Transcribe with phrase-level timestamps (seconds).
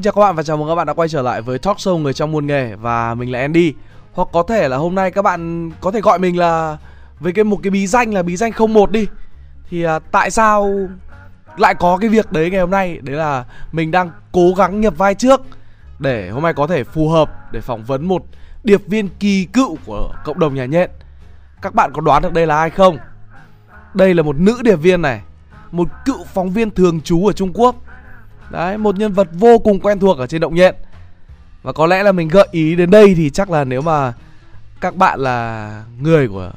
[0.00, 1.76] Xin chào các bạn và chào mừng các bạn đã quay trở lại với Talk
[1.76, 3.74] Show Người trong muôn nghề và mình là Andy.
[4.12, 6.78] Hoặc có thể là hôm nay các bạn có thể gọi mình là
[7.18, 9.06] với cái một cái bí danh là bí danh 01 đi.
[9.70, 10.88] Thì à, tại sao
[11.56, 12.98] lại có cái việc đấy ngày hôm nay?
[13.02, 15.40] Đấy là mình đang cố gắng nhập vai trước
[15.98, 18.22] để hôm nay có thể phù hợp để phỏng vấn một
[18.64, 20.90] điệp viên kỳ cựu của cộng đồng nhà nhện.
[21.62, 22.98] Các bạn có đoán được đây là ai không?
[23.94, 25.20] Đây là một nữ điệp viên này,
[25.70, 27.74] một cựu phóng viên thường trú ở Trung Quốc
[28.50, 30.74] Đấy, một nhân vật vô cùng quen thuộc ở trên động nhện.
[31.62, 34.12] Và có lẽ là mình gợi ý đến đây thì chắc là nếu mà
[34.80, 36.50] các bạn là người của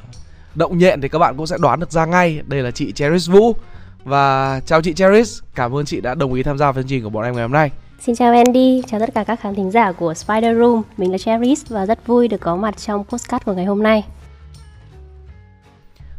[0.54, 2.40] động nhện thì các bạn cũng sẽ đoán được ra ngay.
[2.46, 3.56] Đây là chị Cherish Vũ.
[4.04, 7.10] Và chào chị Cherish, cảm ơn chị đã đồng ý tham gia chương trình của
[7.10, 7.70] bọn em ngày hôm nay.
[8.00, 10.82] Xin chào Andy, chào tất cả các khán thính giả của Spider Room.
[10.96, 14.04] Mình là Cherish và rất vui được có mặt trong postcard của ngày hôm nay.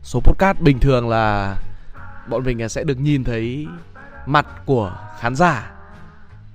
[0.03, 1.55] Số podcast bình thường là
[2.29, 3.67] bọn mình sẽ được nhìn thấy
[4.25, 5.71] mặt của khán giả.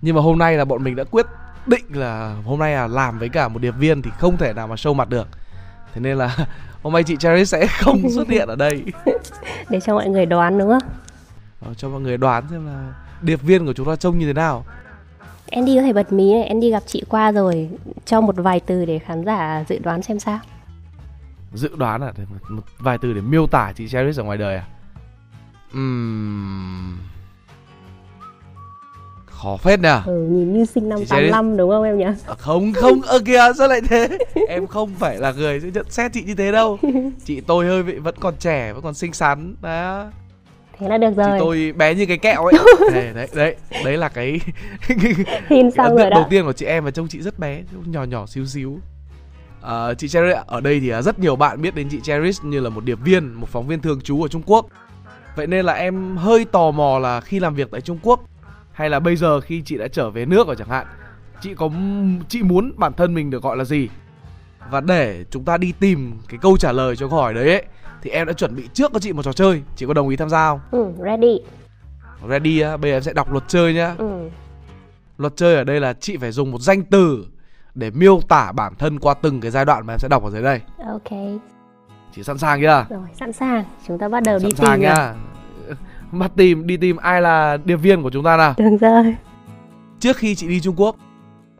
[0.03, 1.27] Nhưng mà hôm nay là bọn mình đã quyết
[1.67, 4.67] định là hôm nay là làm với cả một điệp viên thì không thể nào
[4.67, 5.29] mà show mặt được.
[5.95, 6.37] Thế nên là
[6.83, 8.85] hôm nay chị Cherry sẽ không xuất hiện ở đây.
[9.69, 10.91] Để cho mọi người đoán đúng không?
[11.61, 14.33] Ờ, cho mọi người đoán xem là điệp viên của chúng ta trông như thế
[14.33, 14.65] nào.
[15.51, 17.69] Andy có thể bật mí này Andy gặp chị qua rồi
[18.05, 20.39] cho một vài từ để khán giả dự đoán xem sao.
[21.55, 22.13] Dự đoán à?
[22.49, 24.65] Một vài từ để miêu tả chị Cherry ở ngoài đời à?
[25.77, 26.99] Uhm
[29.43, 32.05] khó phết nhỉ ừ, nhìn như sinh năm 85 đúng không em nhỉ?
[32.05, 34.09] À, không không ơ kìa sao lại thế?
[34.49, 36.79] Em không phải là người sẽ nhận xét chị như thế đâu.
[37.25, 40.07] Chị tôi hơi vị vẫn còn trẻ vẫn còn xinh xắn đó.
[40.79, 41.27] Thế là được rồi.
[41.27, 42.55] Chị tôi bé như cái kẹo ấy.
[42.93, 44.41] Đấy đấy đấy đấy là cái
[45.49, 46.21] hin xong rồi đó?
[46.21, 48.79] đầu tiên của chị em và trông chị rất bé nhỏ nhỏ xíu xíu.
[49.63, 52.71] À, chị Cherry ở đây thì rất nhiều bạn biết đến chị Cherry như là
[52.71, 54.67] một điệp viên một phóng viên thường trú ở Trung Quốc.
[55.37, 58.21] Vậy nên là em hơi tò mò là khi làm việc tại Trung Quốc
[58.81, 60.87] hay là bây giờ khi chị đã trở về nước rồi chẳng hạn
[61.41, 61.71] chị có
[62.29, 63.89] chị muốn bản thân mình được gọi là gì?
[64.71, 67.65] Và để chúng ta đi tìm cái câu trả lời cho câu hỏi đấy ấy,
[68.03, 69.63] thì em đã chuẩn bị trước cho chị một trò chơi.
[69.77, 70.61] Chị có đồng ý tham gia không?
[70.71, 71.41] Ừ ready.
[72.29, 73.95] Ready á bây giờ em sẽ đọc luật chơi nhá.
[73.99, 74.29] Ừ.
[75.19, 77.27] luật chơi ở đây là chị phải dùng một danh từ
[77.75, 80.31] để miêu tả bản thân qua từng cái giai đoạn mà em sẽ đọc ở
[80.31, 80.61] dưới đây.
[80.87, 81.41] Ok.
[82.15, 82.87] Chị sẵn sàng chưa?
[82.91, 83.65] Rồi sẵn sàng.
[83.89, 85.15] Chúng ta bắt đầu sẵn đi sàng tìm nhá
[86.13, 88.55] Bắt tìm, đi tìm ai là điệp viên của chúng ta nào?
[88.59, 89.17] Được rồi.
[90.01, 90.97] Trước khi chị đi Trung Quốc.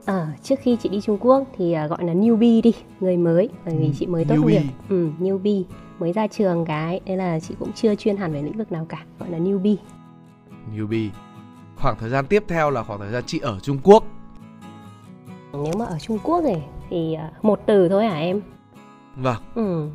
[0.07, 3.49] À, trước khi chị đi Trung Quốc thì uh, gọi là newbie đi, người mới
[3.65, 4.63] Bởi vì ừ, chị mới tốt nghiệp.
[4.89, 5.63] Ừ, Newbie,
[5.99, 8.87] mới ra trường cái Nên là chị cũng chưa chuyên hẳn về lĩnh vực nào
[8.89, 9.77] cả Gọi là newbie
[10.77, 11.09] Newbie
[11.77, 14.05] Khoảng thời gian tiếp theo là khoảng thời gian chị ở Trung Quốc.
[15.53, 16.55] Nếu mà ở Trung Quốc thì,
[16.91, 18.41] thì uh, một từ thôi hả em?
[19.17, 19.37] Vâng.
[19.55, 19.89] Ừ.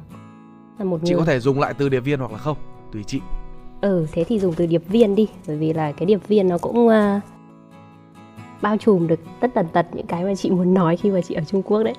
[0.80, 1.20] là một Chị người...
[1.20, 2.58] có thể dùng lại từ điệp viên hoặc là không
[2.92, 3.22] Tùy chị
[3.86, 6.58] ừ thế thì dùng từ điệp viên đi bởi vì là cái điệp viên nó
[6.58, 7.22] cũng uh,
[8.62, 11.36] bao trùm được tất tần tật những cái mà chị muốn nói khi mà chị
[11.36, 11.94] ở Trung Quốc đấy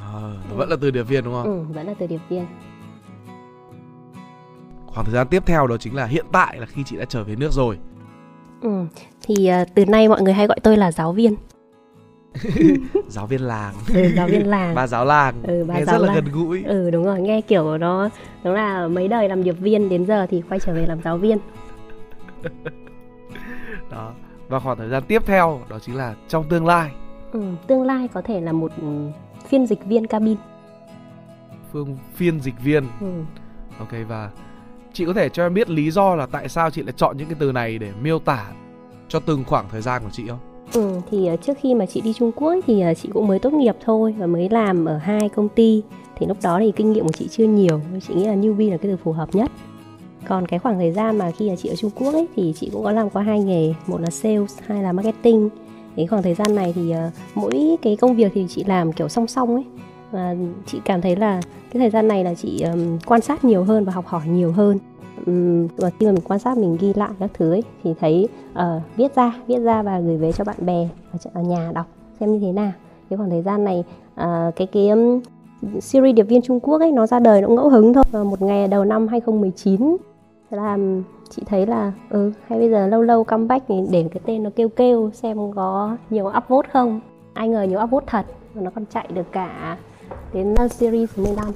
[0.00, 0.12] à,
[0.50, 1.44] nó vẫn là từ điệp viên đúng không?
[1.44, 2.46] Ừ, vẫn là từ điệp viên.
[4.86, 7.24] Khoảng thời gian tiếp theo đó chính là hiện tại là khi chị đã trở
[7.24, 7.78] về nước rồi.
[8.62, 8.84] Ừ,
[9.22, 11.34] thì uh, từ nay mọi người hay gọi tôi là giáo viên.
[13.08, 13.74] giáo viên làng.
[13.94, 14.74] Ừ, giáo viên làng.
[14.74, 15.34] Bà giáo làng.
[15.42, 16.14] Ừ, bà nghe giáo rất làng.
[16.16, 16.64] là gần gũi.
[16.64, 18.08] Ừ đúng rồi nghe kiểu nó
[18.44, 21.16] nó là mấy đời làm điệp viên đến giờ thì quay trở về làm giáo
[21.16, 21.38] viên.
[23.90, 24.12] Đó.
[24.48, 26.90] Và khoảng thời gian tiếp theo đó chính là trong tương lai.
[27.32, 28.72] Ừ, tương lai có thể là một
[29.48, 30.36] phiên dịch viên cabin.
[31.72, 32.86] Phương phiên dịch viên.
[33.00, 33.06] Ừ.
[33.78, 34.30] ok và
[34.92, 37.28] chị có thể cho em biết lý do là tại sao chị lại chọn những
[37.28, 38.46] cái từ này để miêu tả
[39.08, 42.00] cho từng khoảng thời gian của chị không Ừ, thì ờ, trước khi mà chị
[42.00, 44.96] đi Trung Quốc thì ờ, chị cũng mới tốt nghiệp thôi và mới làm ở
[44.96, 45.82] hai công ty.
[46.16, 48.76] Thì lúc đó thì kinh nghiệm của chị chưa nhiều chị nghĩ là newbie là
[48.76, 49.50] cái từ phù hợp nhất.
[50.28, 52.70] Còn cái khoảng thời gian mà khi là chị ở Trung Quốc ấy thì chị
[52.72, 55.48] cũng có làm qua hai nghề một là sales hai là marketing.
[55.96, 59.08] Cái khoảng thời gian này thì uh, mỗi cái công việc thì chị làm kiểu
[59.08, 59.64] song song ấy.
[60.10, 60.34] Và
[60.66, 61.40] chị cảm thấy là
[61.72, 64.52] cái thời gian này là chị um, quan sát nhiều hơn và học hỏi nhiều
[64.52, 64.78] hơn
[65.76, 68.58] và khi mà mình quan sát mình ghi lại các thứ ấy thì thấy uh,
[68.96, 70.88] viết ra viết ra và gửi về cho bạn bè
[71.34, 71.86] ở nhà đọc
[72.20, 72.72] xem như thế nào.
[73.10, 73.84] Cái khoảng thời gian này
[74.20, 75.20] uh, cái cái um,
[75.80, 78.04] series điệp viên Trung Quốc ấy nó ra đời nó ngẫu hứng thôi.
[78.10, 79.96] Và một ngày đầu năm 2019
[80.50, 80.78] thế là
[81.30, 84.50] chị thấy là ừ hay bây giờ lâu lâu comeback thì để cái tên nó
[84.56, 87.00] kêu kêu xem có nhiều upvote không.
[87.32, 89.78] Ai ngờ nhiều upvote thật và nó còn chạy được cả
[90.32, 91.52] đến ờ, series 15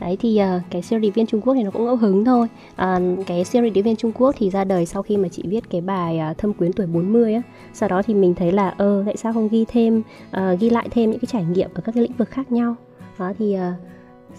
[0.00, 2.48] đấy thì uh, cái series viên Trung Quốc thì nó cũng ngẫu hứng thôi.
[2.72, 5.80] Uh, cái series viên Trung Quốc thì ra đời sau khi mà chị viết cái
[5.80, 7.42] bài uh, thâm quyến tuổi 40 á.
[7.72, 10.02] Sau đó thì mình thấy là ơ uh, tại sao không ghi thêm
[10.36, 12.74] uh, ghi lại thêm những cái trải nghiệm ở các cái lĩnh vực khác nhau?
[13.18, 13.60] Đó thì uh,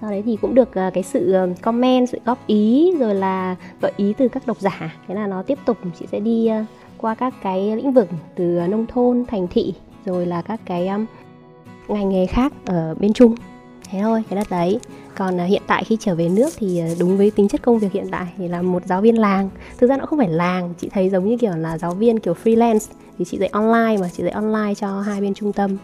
[0.02, 3.56] sau đấy thì cũng được uh, cái sự uh, comment sự góp ý rồi là
[3.82, 4.96] gợi ý từ các độc giả.
[5.08, 6.66] Thế là nó tiếp tục chị sẽ đi uh,
[6.98, 9.74] qua các cái lĩnh vực từ nông thôn thành thị
[10.06, 11.06] rồi là các cái um,
[11.88, 13.36] ngành nghề khác ở bên Trung.
[13.90, 14.80] Thế thôi cái đất đấy
[15.16, 17.80] còn à, hiện tại khi trở về nước thì à, đúng với tính chất công
[17.80, 19.50] việc hiện tại thì là một giáo viên làng.
[19.78, 22.36] Thực ra nó không phải làng chị thấy giống như kiểu là giáo viên kiểu
[22.44, 22.92] freelance.
[23.18, 25.78] Thì chị dạy online mà chị dạy online cho hai bên trung tâm.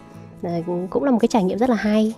[0.90, 2.14] Cũng là một cái trải nghiệm rất là hay.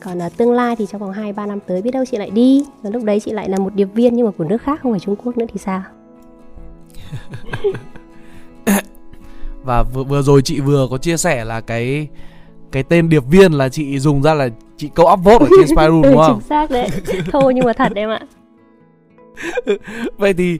[0.00, 2.30] Còn uh, tương lai thì trong vòng 2 3 năm tới biết đâu chị lại
[2.30, 2.64] đi.
[2.82, 4.92] Và lúc đấy chị lại là một điệp viên nhưng mà của nước khác không
[4.92, 5.82] phải Trung Quốc nữa thì sao?
[9.64, 12.08] Và vừa, vừa rồi chị vừa có chia sẻ là cái
[12.74, 15.86] cái tên điệp viên là chị dùng ra là chị câu upvote ở trên Spy
[15.86, 16.38] Room đúng không?
[16.40, 16.88] Chính xác đấy.
[17.32, 18.20] Thôi nhưng mà thật em ạ.
[20.18, 20.58] Vậy thì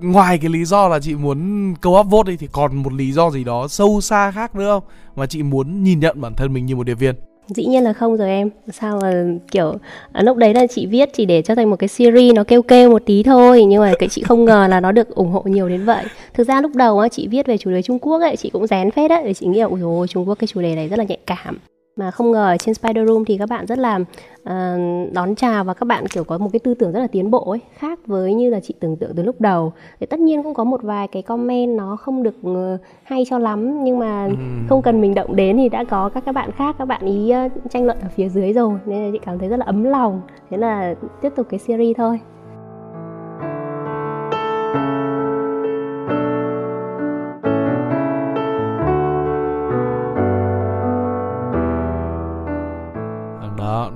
[0.00, 3.30] ngoài cái lý do là chị muốn câu upvote đi thì còn một lý do
[3.30, 4.84] gì đó sâu xa khác nữa không?
[5.16, 7.14] Mà chị muốn nhìn nhận bản thân mình như một điệp viên?
[7.48, 8.50] Dĩ nhiên là không rồi em.
[8.72, 9.74] Sao mà kiểu
[10.12, 12.62] à, lúc đấy là chị viết chỉ để cho thành một cái series nó kêu
[12.62, 15.42] kêu một tí thôi nhưng mà cái chị không ngờ là nó được ủng hộ
[15.46, 16.04] nhiều đến vậy.
[16.34, 18.66] Thực ra lúc đầu á chị viết về chủ đề Trung Quốc ấy chị cũng
[18.66, 20.88] rén phết đấy để chị nghĩ là ôi dồi Trung Quốc cái chủ đề này
[20.88, 21.58] rất là nhạy cảm
[21.96, 25.64] mà không ngờ ở trên Spider Room thì các bạn rất là uh, đón chào
[25.64, 27.98] và các bạn kiểu có một cái tư tưởng rất là tiến bộ ấy khác
[28.06, 29.72] với như là chị tưởng tượng từ lúc đầu.
[30.00, 33.38] Thì tất nhiên cũng có một vài cái comment nó không được uh, hay cho
[33.38, 34.34] lắm nhưng mà ừ.
[34.68, 37.32] không cần mình động đến thì đã có các các bạn khác các bạn ý
[37.46, 38.78] uh, tranh luận ở phía dưới rồi.
[38.86, 40.20] Nên là chị cảm thấy rất là ấm lòng.
[40.50, 42.20] Thế là tiếp tục cái series thôi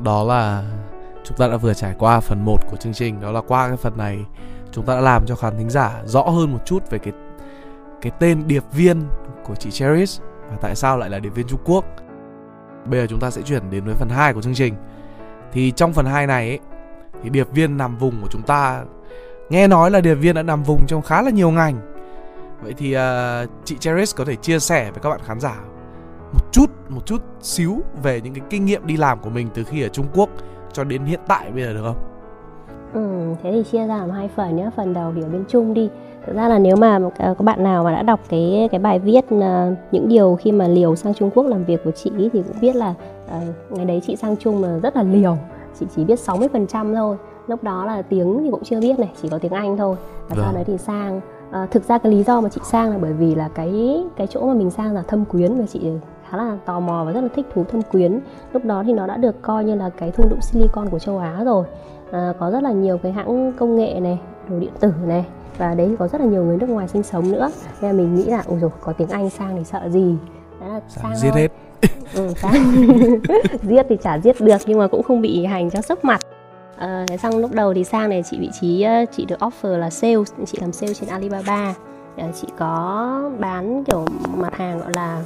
[0.02, 0.64] đó là
[1.24, 3.76] chúng ta đã vừa trải qua phần 1 của chương trình đó là qua cái
[3.76, 4.18] phần này
[4.72, 7.12] chúng ta đã làm cho khán thính giả rõ hơn một chút về cái
[8.00, 9.02] cái tên điệp viên
[9.44, 11.84] của chị Cherish và tại sao lại là điệp viên Trung Quốc.
[12.84, 14.74] Bây giờ chúng ta sẽ chuyển đến với phần 2 của chương trình.
[15.52, 16.58] Thì trong phần 2 này ấy,
[17.22, 18.84] thì điệp viên nằm vùng của chúng ta
[19.50, 21.80] nghe nói là điệp viên đã nằm vùng trong khá là nhiều ngành.
[22.62, 23.00] Vậy thì uh,
[23.64, 25.56] chị Cherish có thể chia sẻ với các bạn khán giả
[26.32, 29.64] một chút một chút xíu về những cái kinh nghiệm đi làm của mình từ
[29.64, 30.28] khi ở Trung Quốc
[30.72, 31.96] cho đến hiện tại bây giờ được không?
[32.94, 34.70] Ừ, thế thì chia ra làm hai phần nhé.
[34.76, 35.90] Phần đầu ở bên Trung đi.
[36.26, 39.24] Thực ra là nếu mà có bạn nào mà đã đọc cái cái bài viết
[39.34, 39.42] uh,
[39.92, 42.76] những điều khi mà liều sang Trung Quốc làm việc của chị thì cũng biết
[42.76, 42.94] là
[43.26, 45.36] uh, ngày đấy chị sang Trung là rất là liều.
[45.80, 47.16] Chị chỉ biết 60% thôi.
[47.46, 49.96] Lúc đó là tiếng thì cũng chưa biết này, chỉ có tiếng Anh thôi.
[50.28, 50.44] Và vâng.
[50.44, 51.20] sau đấy thì sang
[51.50, 54.26] À, thực ra cái lý do mà chị sang là bởi vì là cái cái
[54.26, 55.80] chỗ mà mình sang là thâm quyến và chị
[56.30, 58.20] khá là tò mò và rất là thích thú thâm quyến.
[58.52, 61.18] Lúc đó thì nó đã được coi như là cái thung lũng silicon của châu
[61.18, 61.66] á rồi.
[62.10, 65.24] À, có rất là nhiều cái hãng công nghệ này đồ điện tử này
[65.58, 67.50] và đấy có rất là nhiều người nước ngoài sinh sống nữa.
[67.80, 70.16] Nên là mình nghĩ là ôi rồi có tiếng anh sang thì sợ gì.
[70.60, 71.48] Là sang giết hết.
[72.14, 72.52] Ừ, sang.
[73.62, 76.20] Giết thì chả giết được nhưng mà cũng không bị hành cho sốc mặt.
[76.76, 78.86] À, xong lúc đầu thì sang này chị vị trí
[79.16, 81.74] chị được offer là sales chị làm sale trên Alibaba.
[82.16, 84.04] À, chị có bán kiểu
[84.36, 85.22] mặt hàng gọi là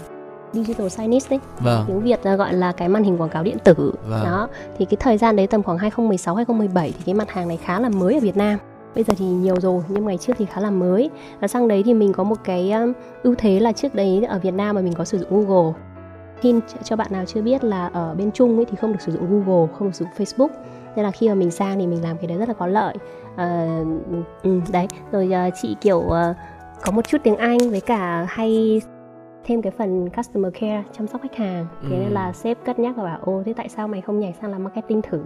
[0.53, 1.85] digital signage đấy vâng.
[1.87, 3.95] tiếng Việt gọi là cái màn hình quảng cáo điện tử.
[4.09, 4.25] Vâng.
[4.25, 7.57] đó thì cái thời gian đấy tầm khoảng 2016 2017 thì cái mặt hàng này
[7.57, 8.59] khá là mới ở Việt Nam.
[8.95, 11.11] Bây giờ thì nhiều rồi nhưng ngày trước thì khá là mới.
[11.41, 12.73] Và sang đấy thì mình có một cái
[13.23, 15.73] ưu thế là trước đấy ở Việt Nam mà mình có sử dụng Google.
[16.43, 19.13] Hint cho bạn nào chưa biết là ở bên Trung ấy thì không được sử
[19.13, 20.49] dụng Google không được sử dụng Facebook.
[20.97, 22.95] Nên là khi mà mình sang thì mình làm cái đấy rất là có lợi.
[23.37, 23.81] À,
[24.43, 24.87] ừ, đấy.
[25.13, 26.37] Rồi uh, chị kiểu uh,
[26.83, 28.81] có một chút tiếng Anh với cả hay
[29.45, 31.67] thêm cái phần customer care chăm sóc khách hàng.
[31.83, 32.01] Thế ừ.
[32.01, 34.51] nên là sếp cất nhắc và bảo ô thế tại sao mày không nhảy sang
[34.51, 35.23] làm marketing thử?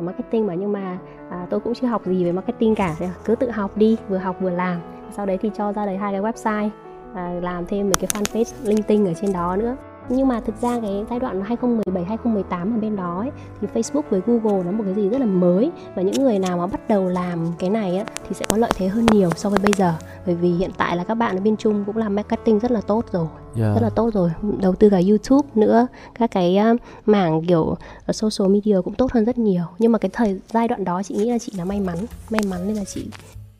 [0.00, 0.98] Marketing mà nhưng mà
[1.30, 4.18] à, tôi cũng chưa học gì về marketing cả thế cứ tự học đi vừa
[4.18, 4.80] học vừa làm.
[5.10, 6.68] Sau đấy thì cho ra đấy hai cái website
[7.14, 9.76] à, làm thêm mấy cái fanpage linkedin ở trên đó nữa
[10.08, 13.30] nhưng mà thực ra cái giai đoạn 2017 2018 ở bên đó ấy,
[13.60, 15.70] thì Facebook với Google nó một cái gì rất là mới.
[15.94, 18.70] Và những người nào mà bắt đầu làm cái này á, thì sẽ có lợi
[18.76, 19.94] thế hơn nhiều so với bây giờ.
[20.26, 22.80] Bởi vì hiện tại là các bạn ở bên Trung cũng làm marketing rất là
[22.80, 23.26] tốt rồi.
[23.56, 23.74] Yeah.
[23.74, 24.30] rất là tốt rồi.
[24.60, 25.86] Đầu tư cả YouTube nữa.
[26.14, 26.58] Các cái
[27.06, 27.76] mảng kiểu uh,
[28.08, 29.64] social media cũng tốt hơn rất nhiều.
[29.78, 31.96] Nhưng mà cái thời giai đoạn đó chị nghĩ là chị là may mắn.
[32.30, 33.06] May mắn nên là chị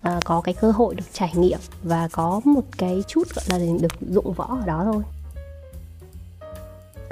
[0.08, 3.66] uh, có cái cơ hội được trải nghiệm và có một cái chút gọi là
[3.80, 5.02] được dụng võ ở đó thôi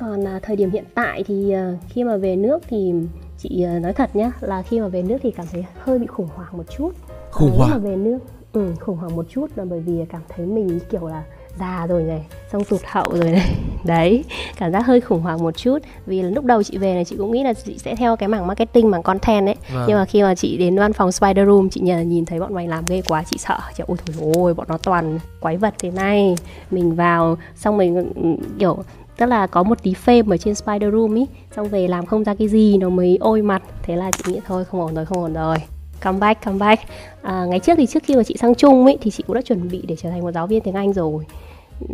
[0.01, 2.93] còn à, thời điểm hiện tại thì à, khi mà về nước thì
[3.39, 6.07] chị à, nói thật nhá là khi mà về nước thì cảm thấy hơi bị
[6.07, 6.91] khủng hoảng một chút.
[7.31, 8.19] Khủng hoảng mà về nước
[8.53, 11.23] ừ, khủng hoảng một chút là bởi vì cảm thấy mình kiểu là
[11.59, 13.55] già rồi này xong tụt hậu rồi này.
[13.85, 14.25] Đấy
[14.57, 15.79] cảm giác hơi khủng hoảng một chút.
[16.07, 18.29] Vì là lúc đầu chị về này chị cũng nghĩ là chị sẽ theo cái
[18.29, 19.57] mảng marketing mảng content ấy.
[19.75, 19.85] Vâng.
[19.89, 22.55] nhưng mà khi mà chị đến văn phòng spider room chị nhìn, nhìn thấy bọn
[22.55, 23.59] mày làm ghê quá chị sợ.
[23.77, 26.35] Chị ôi thôi ôi bọn nó toàn quái vật thế này.
[26.71, 28.79] Mình vào xong mình ừ, kiểu
[29.21, 32.25] tức là có một tí phê ở trên spider room ý xong về làm không
[32.25, 33.63] ra cái gì nó mới ôi mặt.
[33.83, 35.57] Thế là chị nghĩ thôi không ổn rồi không ổn rồi.
[36.01, 36.83] Come back come back.
[37.23, 39.43] À, ngày trước thì trước khi mà chị sang Chung ấy thì chị cũng đã
[39.43, 41.25] chuẩn bị để trở thành một giáo viên tiếng Anh rồi.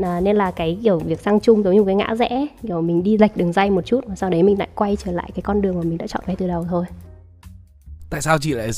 [0.03, 2.81] À, nên là cái kiểu việc sang Chung giống như một cái ngã rẽ kiểu
[2.81, 5.31] mình đi lệch đường dây một chút và sau đấy mình lại quay trở lại
[5.35, 6.85] cái con đường mà mình đã chọn ngay từ đầu thôi.
[8.11, 8.71] Tại sao chị lại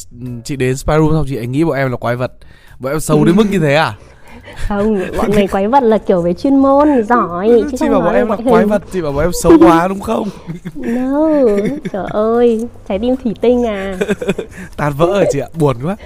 [0.44, 2.32] chị đến spy room xong chị lại nghĩ bọn em là quái vật?
[2.78, 3.96] Bọn em xấu đến mức như thế à?
[4.56, 8.14] Không bọn mình quái vật là kiểu về chuyên môn giỏi chứ chị bảo bọn
[8.14, 10.28] em là quái vật chị bảo bọn em xấu quá đúng không?
[10.74, 11.28] No
[11.92, 13.98] trời ơi trái tim thủy tinh à.
[14.76, 15.96] Tan vỡ rồi chị ạ buồn quá.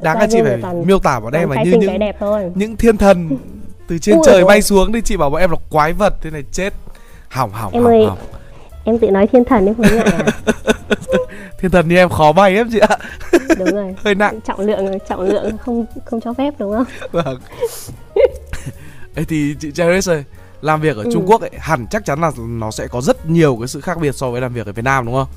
[0.00, 1.98] Đáng là chị phải toàn, miêu tả bọn em là như những
[2.54, 3.38] những thiên thần
[3.88, 4.44] từ trên Ui trời ơi.
[4.44, 6.72] bay xuống đi chị bảo bọn em là quái vật thế này chết.
[7.28, 8.18] Hỏng hỏng em hỏng ơi, hỏng
[8.84, 10.26] em tự nói thiên thần em không ngại à
[11.58, 12.96] thiên thần như em khó bay em chị ạ
[13.58, 17.38] đúng rồi hơi nặng trọng lượng trọng lượng không không cho phép đúng không vâng
[19.14, 20.24] Ê thì chị Cheris ơi
[20.60, 21.10] làm việc ở ừ.
[21.12, 23.98] Trung Quốc ấy hẳn chắc chắn là nó sẽ có rất nhiều cái sự khác
[24.00, 25.28] biệt so với làm việc ở Việt Nam đúng không?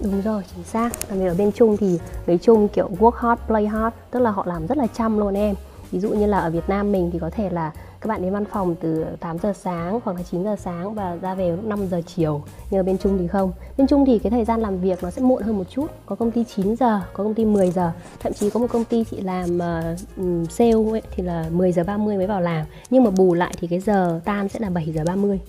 [0.00, 0.90] Đúng rồi, chính xác.
[1.08, 4.30] Làm việc ở bên Trung thì người Trung kiểu work hard, play hard, tức là
[4.30, 5.54] họ làm rất là chăm luôn em.
[5.92, 7.70] Ví dụ như là ở Việt Nam mình thì có thể là
[8.04, 11.16] các bạn đến văn phòng từ 8 giờ sáng hoặc là 9 giờ sáng và
[11.16, 12.42] ra về lúc 5 giờ chiều.
[12.70, 13.52] Nhưng ở bên Trung thì không.
[13.76, 15.86] Bên Trung thì cái thời gian làm việc nó sẽ muộn hơn một chút.
[16.06, 17.92] Có công ty 9 giờ có công ty 10 giờ.
[18.20, 21.84] Thậm chí có một công ty chị làm uh, sale ấy, thì là 10 giờ
[21.84, 22.66] 30 mới vào làm.
[22.90, 25.40] Nhưng mà bù lại thì cái giờ tan sẽ là 7 giờ 30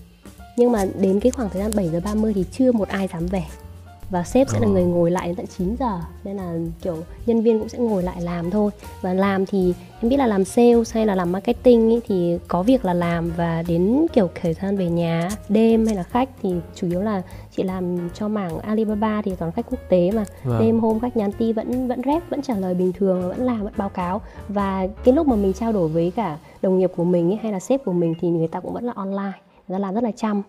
[0.58, 3.26] nhưng mà đến cái khoảng thời gian 7 giờ 30 thì chưa một ai dám
[3.26, 3.44] về
[4.16, 6.00] và sếp sẽ là người ngồi lại đến tận 9 giờ.
[6.24, 8.72] Nên là kiểu nhân viên cũng sẽ ngồi lại làm thôi.
[9.02, 12.64] Và làm thì em biết là làm sales hay là làm marketing ý, thì có
[12.64, 16.56] việc là làm và đến kiểu thời gian về nhà đêm hay là khách thì
[16.76, 17.22] chủ yếu là
[17.56, 20.24] chị làm cho mảng Alibaba thì toàn khách quốc tế mà.
[20.44, 20.60] Vâng.
[20.60, 23.64] đêm hôm khách nhắn tin vẫn vẫn rep vẫn trả lời bình thường vẫn làm
[23.64, 24.22] vẫn báo cáo.
[24.48, 27.52] Và cái lúc mà mình trao đổi với cả đồng nghiệp của mình ý, hay
[27.52, 29.40] là sếp của mình thì người ta cũng vẫn là online.
[29.68, 30.42] Người ta làm rất là chăm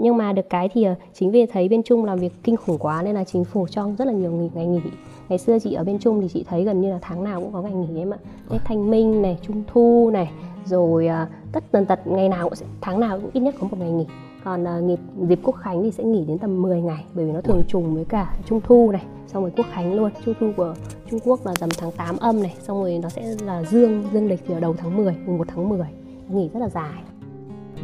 [0.00, 2.78] nhưng mà được cái thì ờ, chính vì thấy bên Trung làm việc kinh khủng
[2.78, 4.80] quá nên là chính phủ cho rất là nhiều nghỉ ngày nghỉ.
[5.28, 7.52] Ngày xưa chị ở bên Trung thì chị thấy gần như là tháng nào cũng
[7.52, 8.18] có ngày nghỉ em ạ.
[8.48, 10.30] Tết Thanh Minh này Trung Thu này
[10.64, 13.66] rồi uh, tất tần tật ngày nào cũng sẽ tháng nào cũng ít nhất có
[13.70, 14.06] một ngày nghỉ.
[14.44, 17.32] Còn uh, dịp, dịp quốc khánh thì sẽ nghỉ đến tầm 10 ngày bởi vì
[17.32, 20.10] nó thường trùng với cả trung thu này xong rồi quốc khánh luôn.
[20.24, 20.74] Trung thu của
[21.10, 24.28] trung quốc là tầm tháng 8 âm này xong rồi nó sẽ là dương dương
[24.28, 25.86] lịch thì ở đầu tháng 10 mùng 1 tháng 10
[26.28, 27.02] nghỉ rất là dài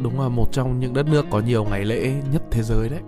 [0.03, 2.99] đúng là một trong những đất nước có nhiều ngày lễ nhất thế giới đấy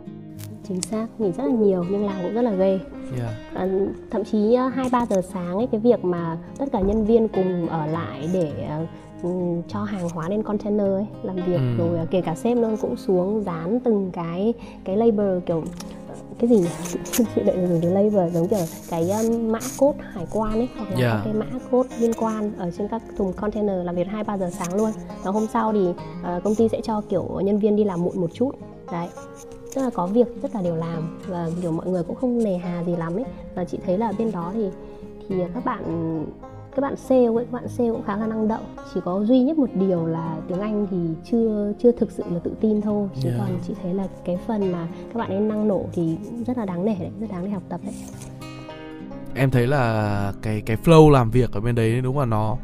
[0.64, 2.80] chính xác nghỉ rất là nhiều nhưng làm cũng rất là ghê
[3.18, 3.34] yeah.
[3.54, 3.68] à,
[4.12, 7.68] thậm chí hai ba giờ sáng ấy cái việc mà tất cả nhân viên cùng
[7.68, 9.30] ở lại để uh,
[9.68, 11.78] cho hàng hóa lên container ấy làm việc ừ.
[11.78, 14.54] rồi uh, kể cả sếp nó cũng xuống dán từng cái
[14.84, 15.64] cái label kiểu
[16.40, 16.70] cái gì nhỉ
[17.36, 18.60] chị lại dùng cái label giống kiểu
[18.90, 21.02] cái um, mã cốt hải quan ấy hoặc là yeah.
[21.02, 21.22] Dạ.
[21.26, 24.50] cái mã cốt liên quan ở trên các thùng container làm việc hai ba giờ
[24.60, 24.92] sáng luôn
[25.24, 28.22] và hôm sau thì uh, công ty sẽ cho kiểu nhân viên đi làm muộn
[28.22, 28.52] một chút
[28.92, 29.08] đấy
[29.76, 32.58] tức là có việc tất cả đều làm và kiểu mọi người cũng không nề
[32.58, 34.70] hà gì lắm ấy và chị thấy là bên đó thì
[35.30, 35.84] thì các bạn
[36.76, 38.76] các bạn sale ấy, các bạn sale cũng khá là năng động.
[38.94, 40.98] Chỉ có duy nhất một điều là tiếng anh thì
[41.32, 43.10] chưa chưa thực sự là tự tin thôi.
[43.22, 43.42] Chứ yeah.
[43.42, 46.66] còn chị thấy là cái phần mà các bạn ấy năng nổ thì rất là
[46.66, 47.94] đáng nể đấy rất đáng để học tập đấy.
[49.36, 52.58] Em thấy là cái cái flow làm việc ở bên đấy đúng là nó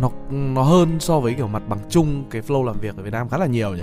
[0.00, 3.12] nó nó hơn so với kiểu mặt bằng chung cái flow làm việc ở Việt
[3.12, 3.82] Nam khá là nhiều nhỉ?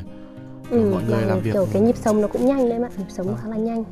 [0.70, 3.06] Ừ, mọi người làm việc kiểu cái nhịp sống nó cũng nhanh đấy mà nhịp
[3.10, 3.84] sống nó khá là nhanh.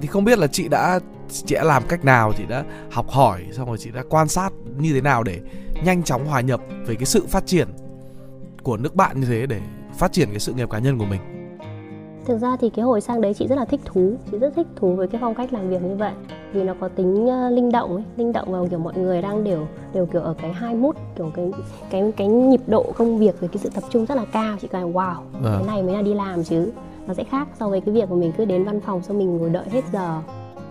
[0.00, 3.42] Thì không biết là chị đã chị đã làm cách nào chị đã học hỏi
[3.52, 5.40] xong rồi chị đã quan sát như thế nào để
[5.84, 7.68] nhanh chóng hòa nhập với cái sự phát triển
[8.62, 9.60] của nước bạn như thế để
[9.98, 11.20] phát triển cái sự nghiệp cá nhân của mình?
[12.26, 14.66] Thực ra thì cái hồi sang đấy chị rất là thích thú chị rất thích
[14.76, 16.12] thú với cái phong cách làm việc như vậy.
[16.52, 19.44] Vì nó có tính uh, linh động ấy linh động và kiểu mọi người đang
[19.44, 21.52] đều đều kiểu ở cái hai mút kiểu cái
[21.90, 24.56] cái cái nhịp độ công việc với cái sự tập trung rất là cao.
[24.60, 25.56] Chị cảm wow à.
[25.56, 26.72] cái này mới là đi làm chứ
[27.06, 29.36] nó sẽ khác so với cái việc của mình cứ đến văn phòng xong mình
[29.36, 30.20] ngồi đợi hết giờ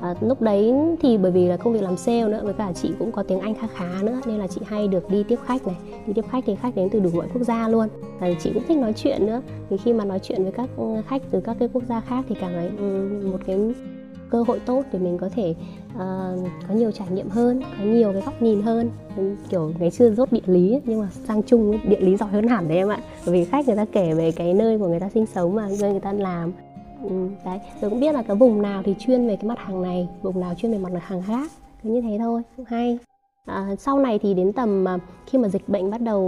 [0.06, 2.92] à, lúc đấy thì bởi vì là công việc làm sale nữa với cả chị
[3.00, 5.68] cũng có tiếng anh khá khá nữa nên là chị hay được đi tiếp khách
[5.68, 5.76] này.
[6.08, 7.88] Đi tiếp khách thì khách đến từ đủ mọi quốc gia luôn.
[8.20, 9.42] Và chị cũng thích nói chuyện nữa.
[9.70, 12.26] Vì khi mà nói chuyện với các ừ, khách từ các cái quốc gia khác
[12.30, 13.58] thì cảm thấy ừ, một cái
[14.30, 15.56] cơ hội tốt để mình có thể
[15.96, 16.00] uh,
[16.68, 18.90] có nhiều trải nghiệm hơn có nhiều cái góc nhìn hơn.
[19.50, 22.68] Kiểu ngày xưa rốt địa lý nhưng mà sang chung địa lý giỏi hơn hẳn
[22.68, 23.00] đấy em ạ.
[23.26, 25.68] Bởi vì khách người ta kể về cái nơi của người ta sinh sống mà
[25.82, 26.52] nơi người ta làm.
[27.10, 27.60] Ừ, đấy.
[27.82, 30.40] Tôi cũng biết là cái vùng nào thì chuyên về cái mặt hàng này vùng
[30.40, 31.52] nào chuyên về mặt hàng khác.
[31.84, 32.98] Cứ như thế thôi cũng hay.
[33.46, 36.22] À, sau này thì đến tầm à, khi mà dịch bệnh bắt đầu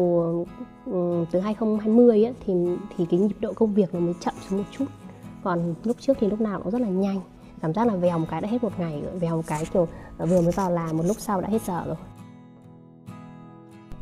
[0.89, 2.53] uh, từ 2020 ấy, thì
[2.97, 4.85] thì cái nhịp độ công việc nó mới chậm xuống một chút.
[5.43, 7.21] Còn lúc trước thì lúc nào cũng rất là nhanh.
[7.61, 9.87] Cảm giác là vèo một cái đã hết một ngày rồi vèo một cái kiểu
[10.17, 11.95] à, vừa mới vào làm một lúc sau đã hết giờ rồi.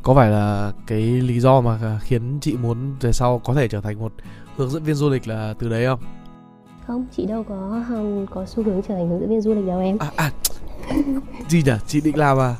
[0.02, 3.68] Có phải là cái lý do mà à, khiến chị muốn về sau có thể
[3.68, 4.12] trở thành một
[4.56, 6.00] hướng dẫn viên du lịch là từ đấy không?
[6.86, 7.06] Không?
[7.16, 7.82] Chị đâu có
[8.30, 9.98] có xu hướng trở thành hướng dẫn viên du lịch đâu em.
[9.98, 10.30] À, à
[11.48, 11.72] gì nhỉ?
[11.86, 12.54] Chị định làm à?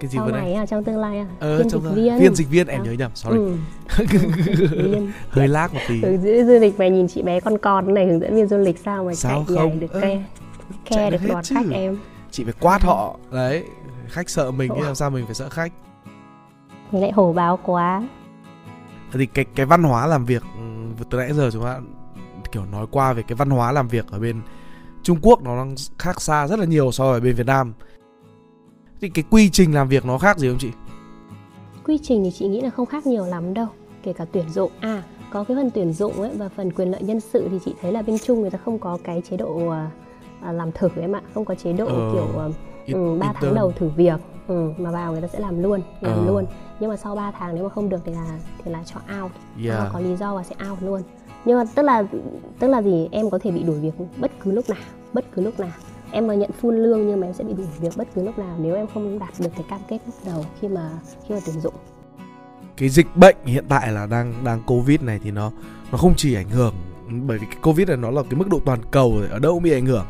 [0.00, 1.26] Cái gì sau này à trong tương lai à?
[1.40, 2.18] Ờ, phiên dịch viên.
[2.18, 2.84] Phiên dịch viên em à.
[2.84, 3.38] nhớ nhầm sorry.
[3.38, 3.56] Ừ.
[5.28, 6.00] hơi lác một tí.
[6.00, 8.56] Hướng dẫn du lịch mày nhìn chị bé con con này hướng dẫn viên du
[8.56, 9.80] lịch sao mà sao chạy không?
[9.80, 10.22] được ờ, ke
[10.90, 11.98] ke được đoạt khách em.
[12.30, 13.16] Chị phải quát họ.
[13.32, 13.64] Đấy
[14.08, 15.72] khách sợ mình nhưng làm sao mình phải sợ khách?
[16.92, 18.08] Mình lại hổ báo quá.
[19.12, 20.42] Thì cái cái văn hóa làm việc
[20.98, 21.80] ừ, từ nãy giờ chúng ta
[22.54, 24.40] kiểu nói qua về cái văn hóa làm việc ở bên
[25.02, 27.72] Trung Quốc nó đang khác xa rất là nhiều so với bên Việt Nam.
[29.00, 30.70] Thì cái quy trình làm việc nó khác gì không chị?
[31.84, 33.66] Quy trình thì chị nghĩ là không khác nhiều lắm đâu
[34.02, 34.70] kể cả tuyển dụng.
[34.80, 35.02] À.
[35.30, 37.92] Có cái phần tuyển dụng ấy và phần quyền lợi nhân sự thì chị thấy
[37.92, 39.68] là bên Trung người ta không có cái chế độ
[40.40, 42.10] à, làm thử em ạ không có chế độ ờ,
[42.86, 45.80] kiểu ừ, 3 tháng đầu thử việc ừ, mà vào người ta sẽ làm luôn
[46.00, 46.26] làm ờ.
[46.26, 46.46] luôn.
[46.80, 49.32] Nhưng mà sau 3 tháng nếu mà không được thì là thì là cho out.
[49.64, 49.92] Yeah.
[49.92, 51.02] có lý do và sẽ out luôn
[51.44, 52.04] nhưng mà tức là
[52.58, 54.78] tức là gì em có thể bị đuổi việc bất cứ lúc nào,
[55.12, 55.72] bất cứ lúc nào.
[56.10, 58.38] Em mà nhận full lương nhưng mà em sẽ bị đuổi việc bất cứ lúc
[58.38, 60.90] nào nếu em không đạt được cái cam kết lúc đầu khi mà
[61.28, 61.74] khi mà tuyển dụng.
[62.76, 65.52] Cái dịch bệnh hiện tại là đang đang covid này thì nó
[65.92, 66.74] nó không chỉ ảnh hưởng,
[67.26, 69.62] bởi vì cái covid này nó là cái mức độ toàn cầu ở đâu cũng
[69.62, 70.06] bị ảnh hưởng.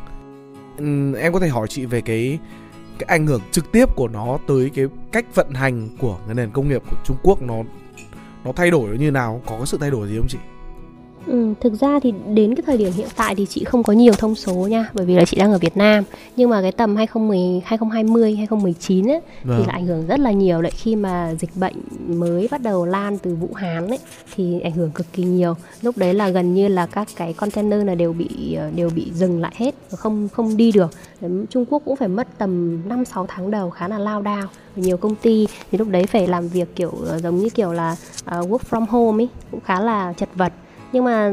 [0.77, 2.39] Ừ, em có thể hỏi chị về cái
[2.99, 6.51] cái ảnh hưởng trực tiếp của nó tới cái cách vận hành của cái nền
[6.51, 7.55] công nghiệp của Trung Quốc nó
[8.43, 10.37] nó thay đổi như nào, có cái sự thay đổi gì không chị?
[11.27, 14.13] Ừ, thực ra thì đến cái thời điểm hiện tại thì chị không có nhiều
[14.13, 16.03] thông số nha bởi vì là chị đang ở Việt Nam.
[16.35, 19.57] Nhưng mà cái tầm 2010 2020 2019 ấy vâng.
[19.57, 20.61] thì là ảnh hưởng rất là nhiều.
[20.61, 21.75] Lại khi mà dịch bệnh
[22.07, 23.99] mới bắt đầu lan từ Vũ Hán ấy
[24.35, 25.55] thì ảnh hưởng cực kỳ nhiều.
[25.81, 29.11] Lúc đấy là gần như là các cái container là đều bị ờ, đều bị
[29.13, 30.91] dừng lại hết không không đi được.
[31.49, 34.47] Trung Quốc cũng phải mất tầm 5 6 tháng đầu khá là lao đao.
[34.75, 37.91] Nhiều công ty thì lúc đấy phải làm việc kiểu ờ, giống như kiểu là
[37.91, 40.53] uh, work from home ấy cũng khá là chật vật
[40.91, 41.31] nhưng mà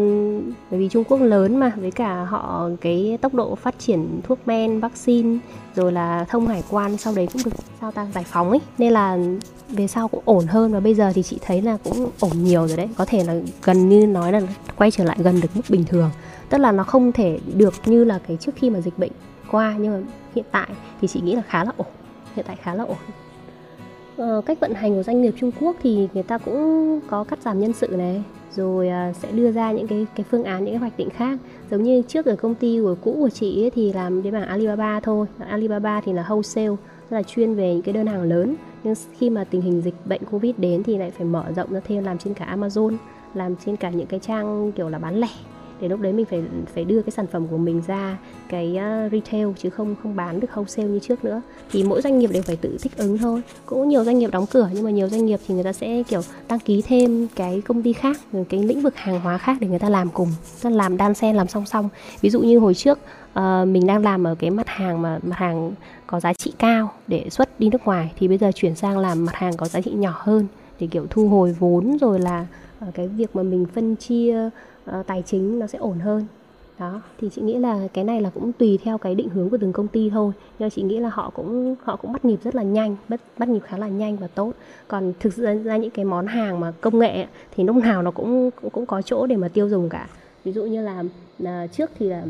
[0.71, 4.38] bởi vì Trung Quốc lớn mà với cả họ cái tốc độ phát triển thuốc
[4.47, 5.38] men vaccine
[5.75, 8.61] rồi là thông hải quan sau đấy cũng được sao ta giải phóng ấy.
[8.79, 9.19] Nên là
[9.69, 12.69] về sau cũng ổn hơn và bây giờ thì chị thấy là cũng ổn nhiều
[12.69, 12.88] rồi đấy.
[12.97, 14.41] Có thể là gần như nói là
[14.77, 16.11] quay trở lại gần được mức bình thường.
[16.49, 19.12] Tức là nó không thể được như là cái trước khi mà dịch bệnh
[19.51, 20.01] qua nhưng mà
[20.35, 20.69] hiện tại
[21.01, 21.87] thì chị nghĩ là khá là ổn.
[22.37, 22.97] Hiện tại khá là ổn.
[24.17, 27.38] Ờ, cách vận hành của doanh nghiệp Trung Quốc thì người ta cũng có cắt
[27.45, 28.23] giảm nhân sự này
[28.57, 31.38] rồi à, sẽ đưa ra những cái cái phương án, những cái hoạch định khác.
[31.71, 34.49] Giống như trước ở công ty của cũ của chị ấy thì làm cái mảng
[34.49, 35.27] Alibaba thôi.
[35.38, 36.77] Alibaba thì là wholesale,
[37.09, 38.55] tức là chuyên về những cái đơn hàng lớn.
[38.85, 41.81] Nhưng khi mà tình hình dịch bệnh covid đến thì lại phải mở rộng ra
[41.85, 42.97] thêm, làm trên cả Amazon,
[43.35, 45.29] làm trên cả những cái trang kiểu là bán lẻ
[45.83, 46.42] thì lúc đấy mình phải
[46.75, 48.18] phải đưa cái sản phẩm của mình ra
[48.49, 51.42] cái ờ, retail chứ không không bán được wholesale như trước nữa.
[51.71, 53.42] Thì mỗi doanh nghiệp đều phải tự thích ứng thôi.
[53.66, 56.03] Cũng nhiều doanh nghiệp đóng cửa nhưng mà nhiều doanh nghiệp thì người ta sẽ
[56.09, 58.16] kiểu đăng ký thêm cái công ty khác
[58.49, 60.29] cái lĩnh vực hàng hóa khác để người ta làm cùng.
[60.62, 61.88] Ta làm đan xen làm song song.
[62.21, 62.99] Ví dụ như hồi trước
[63.38, 65.73] uh, mình đang làm ở cái mặt hàng mà mặt hàng
[66.07, 69.25] có giá trị cao để xuất đi nước ngoài thì bây giờ chuyển sang làm
[69.25, 70.47] mặt hàng có giá trị nhỏ hơn
[70.81, 72.47] để kiểu thu hồi vốn rồi là
[72.88, 74.51] uh, cái việc mà mình phân chia
[74.90, 76.27] uh, tài chính nó sẽ ổn hơn.
[76.79, 79.57] Đó thì chị nghĩ là cái này là cũng tùy theo cái định hướng của
[79.61, 80.33] từng công ty thôi.
[80.59, 83.49] Nhưng chị nghĩ là họ cũng họ cũng bắt nhịp rất là nhanh bắt bắt
[83.49, 84.53] nhịp khá là nhanh và tốt.
[84.88, 88.11] Còn thực ra ra những cái món hàng mà công nghệ thì lúc nào nó
[88.11, 90.09] cũng cũng, cũng có chỗ để mà tiêu dùng cả.
[90.45, 91.05] Ví dụ như là,
[91.38, 92.25] là trước thì là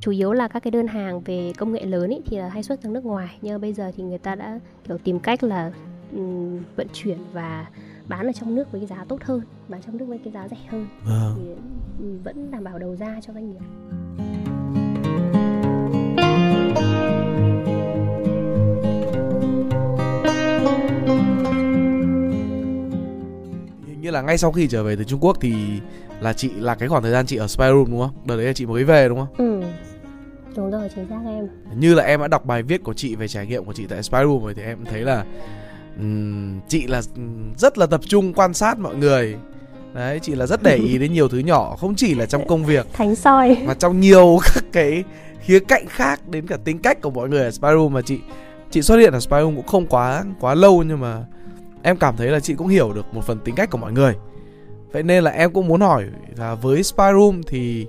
[0.00, 2.62] chủ yếu là các cái đơn hàng về công nghệ lớn ý, thì là hay
[2.62, 3.38] xuất sang nước ngoài.
[3.42, 5.72] Nhưng bây giờ thì người ta đã kiểu tìm cách là
[6.16, 7.66] um, vận chuyển và
[8.08, 10.48] bán ở trong nước với cái giá tốt hơn bán trong nước với cái giá
[10.48, 11.34] rẻ hơn vâng.
[11.36, 11.48] thì
[11.98, 13.60] ừ, vẫn đảm bảo đầu ra cho doanh nghiệp
[24.00, 25.54] như là ngay sau khi trở về từ Trung Quốc thì
[26.20, 28.10] là chị là cái khoảng thời gian chị ở Spy Room đúng không?
[28.24, 29.34] Đợt đấy là chị mới về đúng không?
[29.38, 29.62] Ừ.
[30.56, 31.48] Đúng rồi, chính xác em.
[31.76, 34.02] Như là em đã đọc bài viết của chị về trải nghiệm của chị tại
[34.02, 35.24] Spy Room rồi thì em thấy là
[36.68, 37.02] chị là
[37.56, 39.36] rất là tập trung quan sát mọi người.
[39.94, 42.64] Đấy chị là rất để ý đến nhiều thứ nhỏ không chỉ là trong công
[42.64, 43.56] việc thánh soi.
[43.66, 45.04] mà trong nhiều các cái
[45.40, 48.18] khía cạnh khác đến cả tính cách của mọi người ở Spyroom mà chị
[48.70, 51.24] chị xuất hiện ở Spyroom cũng không quá quá lâu nhưng mà
[51.82, 54.14] em cảm thấy là chị cũng hiểu được một phần tính cách của mọi người.
[54.92, 56.04] Vậy nên là em cũng muốn hỏi
[56.36, 57.86] là với Spyroom thì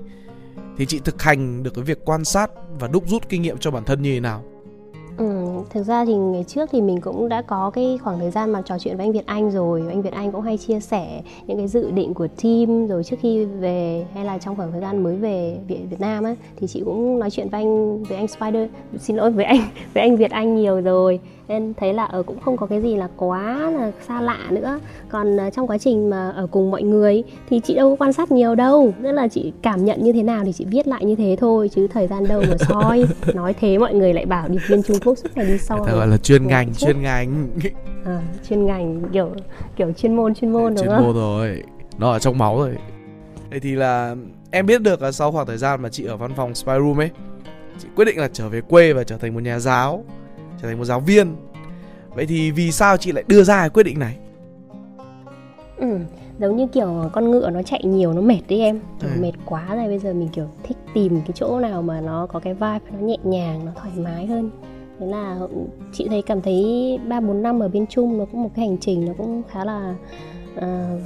[0.78, 3.72] thì chị thực hành được cái việc quan sát và đúc rút kinh nghiệm cho
[3.72, 4.44] bản thân như thế nào
[5.18, 5.26] Ừ,
[5.70, 8.62] thực ra thì ngày trước thì mình cũng đã có cái khoảng thời gian mà
[8.62, 9.84] trò chuyện với anh Việt Anh rồi.
[9.90, 13.16] Anh Việt Anh cũng hay chia sẻ những cái dự định của team rồi trước
[13.22, 16.36] khi về hay là trong khoảng thời gian mới về Việt, Việt Nam á.
[16.56, 19.60] Thì chị cũng nói chuyện với anh với anh Spider xin lỗi với anh
[19.94, 22.96] với anh Việt Anh nhiều rồi nên thấy là ở cũng không có cái gì
[22.96, 24.80] là quá là xa lạ nữa.
[25.10, 28.14] Còn uh, trong quá trình mà ở cùng mọi người thì chị đâu có quan
[28.14, 28.94] sát nhiều đâu.
[29.04, 31.70] Tức là chị cảm nhận như thế nào thì chị viết lại như thế thôi
[31.76, 33.06] chứ thời gian đâu mà soi.
[33.34, 35.80] Nói thế mọi người lại bảo điệp viên Trung Quốc suốt ngày đi soi.
[35.92, 37.48] Gọi là chuyên ngành chuyên ngành.
[38.06, 39.30] À, chuyên ngành kiểu
[39.76, 41.04] kiểu chuyên môn chuyên môn đúng chuyên không?
[41.04, 41.64] môn rồi.
[41.98, 42.76] Nó ở trong máu rồi.
[43.52, 44.16] Thế thì là
[44.52, 47.00] em biết được là sau khoảng thời gian mà chị ở văn phòng Spy Room
[47.00, 47.10] ấy
[47.80, 50.04] Chị quyết định là trở về quê và trở thành một nhà giáo
[50.62, 51.36] Trở thành một giáo viên
[52.16, 54.16] Vậy thì vì sao chị lại đưa ra quyết định này?
[55.78, 55.98] Ừ,
[56.40, 59.22] giống như kiểu con ngựa nó chạy nhiều nó mệt đấy em kiểu Ừ.
[59.22, 62.40] mệt quá rồi bây giờ mình kiểu thích tìm cái chỗ nào mà nó có
[62.40, 64.50] cái vibe nó nhẹ nhàng nó thoải mái hơn
[65.00, 65.40] thế là
[65.94, 66.64] chị thấy cảm thấy
[67.08, 69.66] ba bốn năm ở bên chung nó cũng một cái hành trình nó cũng khá
[69.66, 69.96] là
[70.56, 71.00] ờ,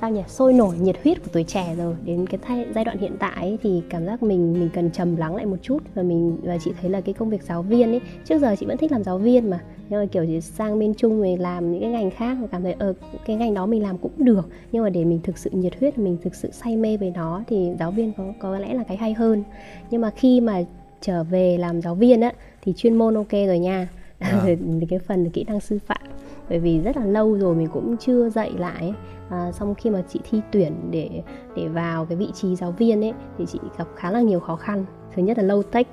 [0.00, 0.22] sao nhỉ?
[0.28, 1.94] Sôi nổi nhiệt huyết của tuổi trẻ rồi.
[2.04, 5.16] Đến cái thay, giai đoạn hiện tại ấy, thì cảm giác mình mình cần trầm
[5.16, 5.78] lắng lại một chút.
[5.94, 8.66] Và mình và chị thấy là cái công việc giáo viên ấy trước giờ chị
[8.66, 9.60] vẫn thích làm giáo viên mà.
[9.88, 12.62] Nhưng mà kiểu chỉ sang bên chung mình làm những cái ngành khác và cảm
[12.62, 12.94] thấy ờ
[13.26, 14.48] cái ngành đó mình làm cũng được.
[14.72, 17.42] Nhưng mà để mình thực sự nhiệt huyết mình thực sự say mê về nó
[17.48, 19.42] thì giáo viên có có lẽ là cái hay hơn.
[19.90, 20.62] Nhưng mà khi mà
[21.00, 22.32] trở về làm giáo viên á
[22.62, 23.88] thì chuyên môn ok rồi nha.
[24.18, 24.46] À.
[24.88, 26.02] cái phần kỹ năng sư phạm.
[26.48, 28.80] Bởi vì rất là lâu rồi mình cũng chưa dạy lại.
[28.80, 28.92] ấy
[29.30, 31.22] à, xong khi mà chị thi tuyển để
[31.56, 34.56] để vào cái vị trí giáo viên ấy thì chị gặp khá là nhiều khó
[34.56, 34.84] khăn.
[35.14, 35.86] Thứ nhất là low tech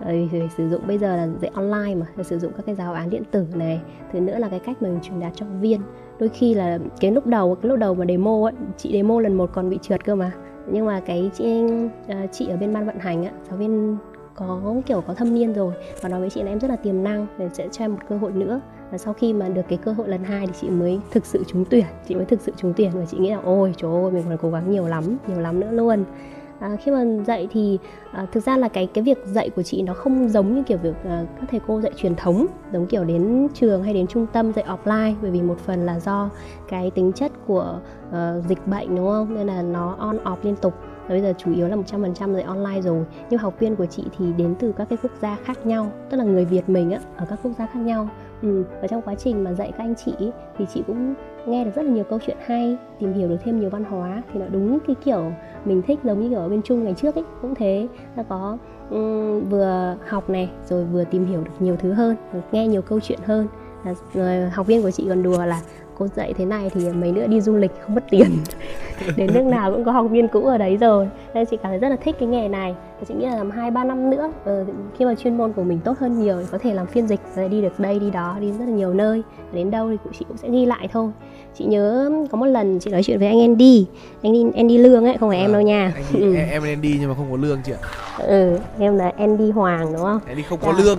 [0.00, 3.10] rồi sử dụng bây giờ là dạy online mà sử dụng các cái giáo án
[3.10, 3.80] điện tử này.
[4.12, 5.80] Thứ nữa là cái cách mà mình truyền đạt cho học viên.
[6.18, 9.34] Đôi khi là cái lúc đầu cái lúc đầu mà demo ấy chị demo lần
[9.34, 10.32] một còn bị trượt cơ mà.
[10.72, 11.64] Nhưng mà cái chị
[12.08, 13.96] ờ, chị ở bên ban vận hành á giáo viên
[14.34, 17.02] có kiểu có thâm niên rồi và nói với chị là em rất là tiềm
[17.02, 18.60] năng để sẽ cho em một cơ hội nữa
[18.92, 21.44] và sau khi mà được cái cơ hội lần hai thì chị mới thực sự
[21.46, 21.84] trúng tuyển.
[22.08, 24.38] Chị mới thực sự trúng tuyển và chị nghĩ là ôi trời ơi mình còn
[24.42, 26.04] cố gắng nhiều lắm nhiều lắm nữa luôn.
[26.58, 27.78] À, khi mà dạy thì
[28.12, 30.78] à, thực ra là cái cái việc dạy của chị nó không giống như kiểu
[30.78, 34.26] việc à, các thầy cô dạy truyền thống giống kiểu đến trường hay đến trung
[34.32, 36.30] tâm dạy offline bởi vì một phần là do
[36.68, 37.80] cái tính chất của
[38.12, 39.34] à, dịch bệnh đúng không?
[39.34, 40.74] Nên là nó on off liên tục.
[41.02, 43.04] Và bây giờ chủ yếu là 100% dạy online rồi.
[43.30, 46.16] Nhưng học viên của chị thì đến từ các cái quốc gia khác nhau tức
[46.16, 48.08] là người Việt mình á ở các quốc gia khác nhau
[48.42, 48.64] ừ.
[48.80, 51.14] và trong quá trình mà dạy các anh chị ý, thì chị cũng
[51.46, 54.22] nghe được rất là nhiều câu chuyện hay tìm hiểu được thêm nhiều văn hóa
[54.32, 55.32] thì nó đúng cái kiểu
[55.64, 58.58] mình thích giống như kiểu ở bên Trung ngày trước ấy cũng thế nó có
[58.90, 62.82] um, vừa học này rồi vừa tìm hiểu được nhiều thứ hơn rồi nghe nhiều
[62.82, 63.46] câu chuyện hơn
[63.84, 65.60] Là- rồi học viên của chị còn đùa là
[65.98, 68.30] cô dạy thế này thì mấy nữa đi du lịch không mất tiền.
[69.16, 71.08] Đến nước nào cũng có học viên cũ ở đấy rồi.
[71.34, 72.74] Nên chị cảm thấy rất là thích cái nghề này.
[73.08, 74.64] Chị nghĩ là làm hai ba năm nữa ờ,
[74.98, 77.20] khi mà chuyên môn của mình tốt hơn nhiều thì có thể làm phiên dịch
[77.36, 79.22] rồi đi được đây đi đó đi rất là nhiều nơi.
[79.52, 81.10] Đến đâu thì chị cũng sẽ ghi lại thôi.
[81.54, 83.86] Chị nhớ có một lần chị nói chuyện với anh Andy.
[84.22, 85.92] Anh Andy, Andy Lương ấy không phải em À, đâu nha.
[85.94, 86.34] Anh đi, ừ.
[86.50, 87.78] em, đi nhưng mà không có lương chị ạ.
[88.18, 90.20] Ừ em là Andy Hoàng đúng không?
[90.26, 90.84] Em đi không có Dạ.
[90.84, 90.98] lương.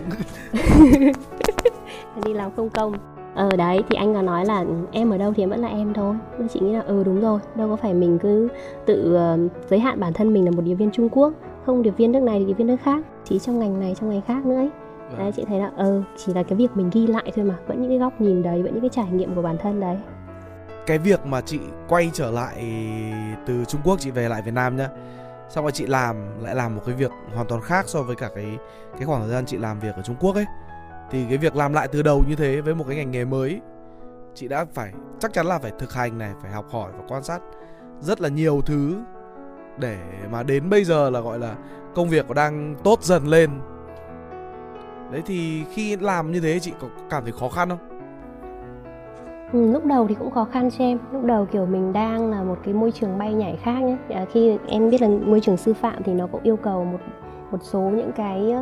[2.15, 2.93] Anh đi làm không công
[3.35, 5.67] ờ đấy thì anh có nói là ừ, em ở đâu thì em vẫn là
[5.67, 6.15] em thôi.
[6.37, 8.47] Nhưng chị nghĩ là ừ đúng rồi đâu có phải mình cứ
[8.85, 9.37] tự ờ,
[9.69, 11.33] giới hạn bản thân mình là một điệp viên Trung Quốc.
[11.65, 14.09] Không điệp viên nước này thì điệp viên nước khác chỉ trong ngành này trong
[14.09, 14.69] ngành khác nữa ấy.
[15.17, 17.81] Đấy chị thấy là ờ chỉ là cái việc mình ghi lại thôi mà vẫn
[17.81, 19.97] những cái góc nhìn đấy vẫn những cái trải nghiệm của bản thân đấy.
[20.85, 22.65] Cái việc mà chị quay trở lại
[23.45, 24.89] từ Trung Quốc chị về lại Việt Nam nhá
[25.49, 28.29] xong rồi chị làm lại làm một cái việc hoàn toàn khác so với cả
[28.35, 28.45] cái
[28.93, 30.45] cái khoảng thời gian chị làm việc ở Trung Quốc ấy
[31.13, 33.62] thì cái việc làm lại từ đầu như thế với một cái ngành nghề mới
[34.34, 37.23] chị đã phải chắc chắn là phải thực hành này phải học hỏi và quan
[37.23, 37.39] sát
[37.99, 38.95] rất là nhiều thứ
[39.78, 39.97] để
[40.32, 41.56] mà đến bây giờ là gọi là
[41.95, 43.49] công việc đang tốt dần lên.
[45.12, 47.80] Đấy thì khi làm như thế chị có cảm thấy khó khăn không?
[49.54, 50.99] Ừ, lúc đầu thì cũng khó khăn cho em.
[51.12, 54.26] Lúc đầu kiểu mình đang là một cái môi trường bay nhảy khác nhé à,
[54.32, 56.99] khi em biết là môi trường sư phạm thì nó cũng yêu cầu một
[57.52, 58.54] một số những cái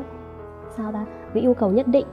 [0.77, 1.05] sao ta?
[1.33, 2.07] Cái yêu cầu nhất định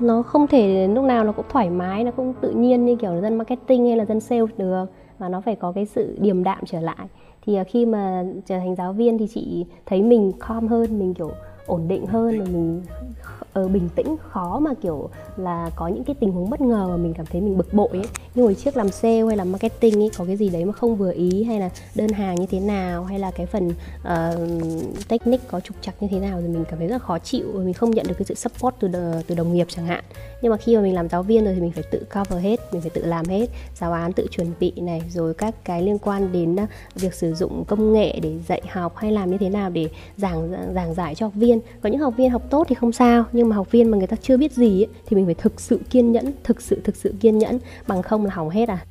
[0.00, 3.20] nó không thể, lúc nào nó cũng thoải mái, nó cũng tự nhiên như kiểu
[3.20, 4.84] dân marketing hay là dân sale được.
[5.18, 7.06] Mà nó phải có cái sự điềm đạm trở lại.
[7.46, 11.14] Thì à, khi mà trở thành giáo viên thì chị thấy mình calm hơn, mình
[11.14, 11.30] kiểu
[11.66, 12.82] ổn định hơn và mình
[13.62, 16.96] ờ, bình tĩnh khó mà kiểu là có những cái tình huống bất ngờ mà
[16.96, 18.06] mình cảm thấy mình bực bội ấy.
[18.34, 20.96] Nhưng hồi trước làm sale hay làm marketing ấy có cái gì đấy mà không
[20.96, 25.44] vừa ý hay là đơn hàng như thế nào hay là cái phần uh, technique
[25.50, 27.64] có trục trặc như thế nào thì mình cảm thấy rất là khó chịu và
[27.64, 28.88] mình không nhận được cái sự support từ
[29.26, 30.04] từ đồng nghiệp chẳng hạn.
[30.42, 32.60] Nhưng mà khi mà mình làm giáo viên rồi thì mình phải tự cover hết
[32.72, 35.98] mình phải tự làm hết giáo án tự chuẩn bị này rồi các cái liên
[35.98, 39.48] quan đến ờ, việc sử dụng công nghệ để dạy học hay làm như thế
[39.48, 41.60] nào để giảng giảng giải cho học viên.
[41.82, 44.06] Có những học viên học tốt thì không sao nhưng mà học viên mà người
[44.06, 46.96] ta chưa biết gì ấy, thì mình phải thực sự kiên nhẫn thực sự thực
[46.96, 48.84] sự kiên nhẫn bằng không là hỏng hết à.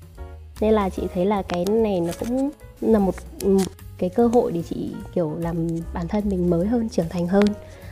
[0.61, 2.49] Nên là chị thấy là cái này nó cũng
[2.81, 3.15] là một,
[3.45, 3.61] một
[3.97, 7.45] cái cơ hội để chị kiểu làm bản thân mình mới hơn trưởng thành hơn.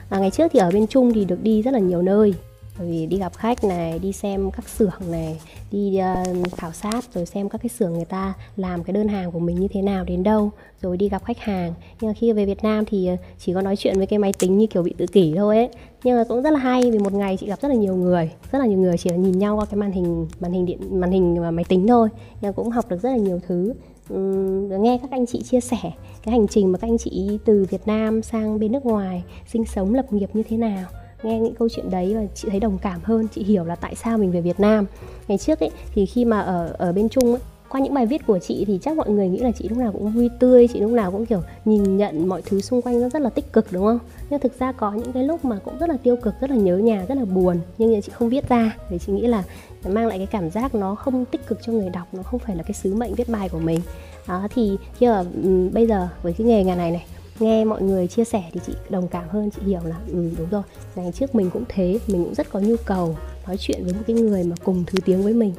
[0.10, 2.34] À, ngày trước thì ở bên trung thì được đi rất là nhiều nơi.
[2.80, 6.00] Bởi vì đi gặp khách này đi xem các xưởng này đi
[6.44, 9.40] uh, khảo sát rồi xem các cái xưởng người ta làm cái đơn hàng của
[9.40, 10.52] mình như thế nào đến đâu
[10.82, 11.74] rồi đi gặp khách hàng.
[12.02, 14.34] Nhưng mà khi về Việt Nam thì ờ, chỉ có nói chuyện với cái máy
[14.40, 15.70] tính như kiểu bị tự kỷ thôi ấy
[16.06, 18.32] nhưng mà cũng rất là hay vì một ngày chị gặp rất là nhiều người.
[18.52, 21.00] Rất là nhiều người chỉ là nhìn nhau qua cái màn hình màn hình điện
[21.00, 22.10] màn hình và máy tính thôi.
[22.42, 23.74] Nhưng cũng học được rất là nhiều thứ.
[24.14, 25.78] Uhm, nghe các anh chị chia sẻ
[26.24, 29.66] cái hành trình mà các anh chị từ Việt Nam sang bên nước ngoài sinh
[29.66, 30.86] sống lập nghiệp như thế nào.
[31.24, 33.28] Nghe những câu chuyện đấy và chị thấy đồng cảm hơn.
[33.36, 34.86] Chị hiểu là tại sao mình về Việt Nam.
[35.28, 37.42] Ngày trước ấy thì khi mà ở ở bên Trung ấy,
[37.76, 39.92] qua những bài viết của chị thì chắc mọi người nghĩ là chị lúc nào
[39.92, 43.10] cũng vui tươi chị lúc nào cũng kiểu nhìn nhận mọi thứ xung quanh nó
[43.10, 44.00] rất là tích cực đúng không?
[44.30, 46.56] Nhưng thực ra có những cái lúc mà cũng rất là tiêu cực rất là
[46.56, 49.44] nhớ nhà rất là buồn nhưng chị không viết ra để chị nghĩ là
[49.88, 52.56] mang lại cái cảm giác nó không tích cực cho người đọc nó không phải
[52.56, 53.80] là cái sứ mệnh viết bài của mình.
[54.28, 57.06] Đó thì khi mà um, bây giờ với cái nghề ngành này này
[57.40, 60.50] nghe mọi người chia sẻ thì chị đồng cảm hơn chị hiểu là ừ, đúng
[60.50, 60.64] rồi
[60.96, 63.16] ngày trước mình cũng thế mình cũng rất có nhu cầu
[63.48, 65.54] nói chuyện với một cái người mà cùng thứ tiếng với mình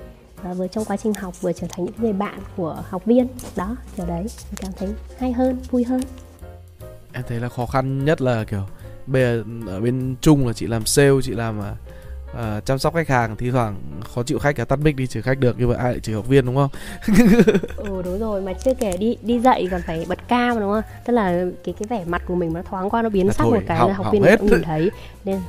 [0.46, 3.28] và vừa trong quá trình học vừa trở thành những người bạn của học viên.
[3.56, 6.00] Đó kiểu đấy mình cảm thấy hay hơn vui hơn.
[7.12, 8.62] Em thấy là khó khăn nhất là kiểu
[9.06, 13.09] bây giờ ở bên chung là chị làm sale chị làm uh, chăm sóc khách
[13.09, 13.76] hàng thi thoảng
[14.14, 16.14] khó chịu khách cả tắt mic đi trừ khách được như vậy ai lại trừ
[16.14, 16.70] học viên đúng không?
[17.76, 20.82] Ừ đúng rồi mà chưa kể đi đi dạy còn phải bật cam đúng không?
[21.04, 23.61] Tức là cái cái vẻ mặt của mình nó thoáng qua nó biến sắc một
[23.66, 24.90] cái hỏng, học viên cũng nhìn thấy.
[25.24, 25.40] Nên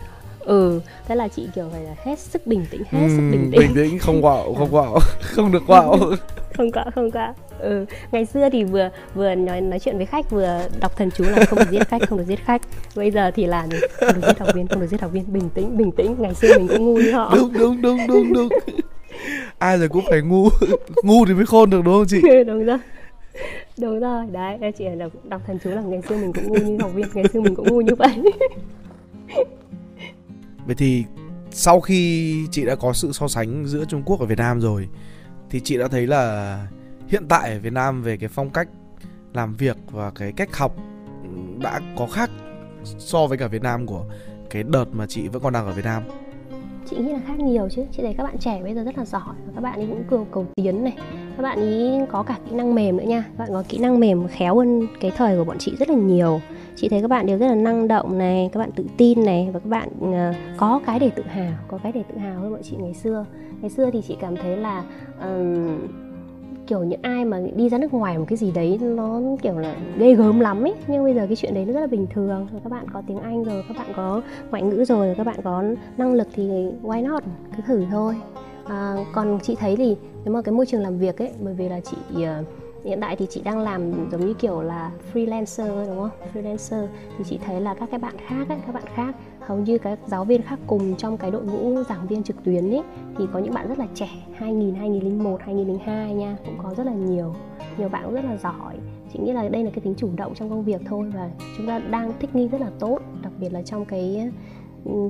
[0.47, 3.51] ừ thế là chị kiểu phải là hết sức bình tĩnh hết ừ, sức bình
[3.51, 3.59] tĩnh.
[3.59, 5.99] bình tĩnh không quạo không quạo không được quạo.
[6.57, 7.33] Không quạo không quạo.
[7.59, 11.23] Ừ ngày xưa thì vừa vừa nói nói chuyện với khách vừa đọc thần chú
[11.23, 12.61] là không được giết khách không được giết khách.
[12.95, 13.67] Bây giờ thì là
[13.99, 15.33] không được giết học viên không được giết học viên.
[15.33, 17.33] Bình tĩnh bình tĩnh ngày xưa mình cũng ngu như họ.
[17.35, 18.49] Đúng đúng đúng đúng đúng.
[19.57, 20.49] Ai rồi cũng phải ngu
[21.03, 22.21] ngu thì mới khôn được đúng không chị?
[22.47, 22.77] Đúng rồi.
[23.77, 24.25] Đúng rồi
[24.59, 27.05] đấy chị đọc, đọc thần chú là ngày xưa mình cũng ngu như học viên
[27.13, 28.11] ngày xưa mình cũng ngu như vậy
[30.67, 31.05] vậy thì
[31.51, 34.87] sau khi chị đã có sự so sánh giữa Trung Quốc và Việt Nam rồi,
[35.49, 36.67] thì chị đã thấy là
[37.07, 38.67] hiện tại ở Việt Nam về cái phong cách
[39.33, 40.75] làm việc và cái cách học
[41.61, 42.29] đã có khác
[42.83, 44.05] so với cả Việt Nam của
[44.49, 46.03] cái đợt mà chị vẫn còn đang ở Việt Nam?
[46.89, 47.85] Chị nghĩ là khác nhiều chứ.
[47.91, 50.03] Chị thấy các bạn trẻ bây giờ rất là giỏi và các bạn ấy cũng
[50.09, 50.97] cầu cầu tiến này
[51.37, 53.23] các bạn ý có cả kỹ năng mềm nữa nha.
[53.27, 55.95] Các bạn có kỹ năng mềm khéo hơn cái thời của bọn chị rất là
[55.95, 56.41] nhiều.
[56.75, 59.49] Chị thấy các bạn đều rất là năng động này các bạn tự tin này
[59.53, 62.51] và các bạn uh, có cái để tự hào có cái để tự hào hơn
[62.51, 63.25] bọn chị ngày xưa.
[63.61, 64.83] Ngày xưa thì chị cảm thấy là
[65.21, 65.77] um,
[66.67, 69.75] kiểu những ai mà đi ra nước ngoài một cái gì đấy nó kiểu là
[69.97, 70.73] ghê gớm lắm ấy.
[70.87, 72.47] Nhưng bây giờ cái chuyện đấy nó rất là bình thường.
[72.51, 74.21] Rồi các bạn có tiếng anh rồi các bạn có
[74.51, 75.63] ngoại ngữ rồi các bạn có
[75.97, 76.49] năng lực thì
[76.83, 77.23] why not?
[77.57, 78.15] Cứ thử thôi
[78.69, 81.69] à, còn chị thấy thì nếu mà cái môi trường làm việc ấy bởi vì
[81.69, 82.47] là chị uh,
[82.83, 86.09] hiện tại thì chị đang làm giống như kiểu là freelancer đúng không?
[86.33, 86.87] Freelancer.
[87.17, 89.99] Thì chị thấy là các cái bạn khác ấy, các bạn khác hầu như các
[90.07, 92.83] giáo viên khác cùng trong cái đội ngũ giảng viên trực tuyến ấy
[93.17, 96.93] thì có những bạn rất là trẻ 2000 2001 2002 nha cũng có rất là
[96.93, 97.35] nhiều
[97.77, 98.75] nhiều bạn cũng rất là giỏi.
[99.13, 101.67] Chị nghĩ là đây là cái tính chủ động trong công việc thôi và chúng
[101.67, 104.31] ta đang thích nghi rất là tốt đặc biệt là trong cái
[104.85, 105.09] ừ,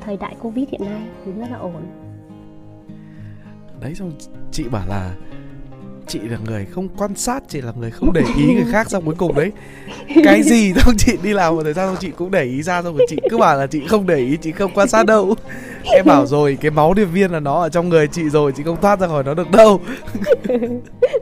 [0.00, 2.07] thời đại covid hiện nay thì rất là ổn
[3.80, 4.12] đấy xong
[4.52, 5.14] chị bảo là
[6.06, 9.04] chị là người không quan sát chị là người không để ý người khác xong
[9.04, 9.52] cuối cùng đấy.
[10.24, 12.82] Cái gì xong chị đi làm một thời gian xong chị cũng để ý ra
[12.82, 15.34] xong rồi chị cứ bảo là chị không để ý chị không quan sát đâu
[15.92, 18.62] em bảo rồi cái máu điệp viên là nó ở trong người chị rồi chị
[18.62, 19.80] không thoát ra khỏi nó được đâu.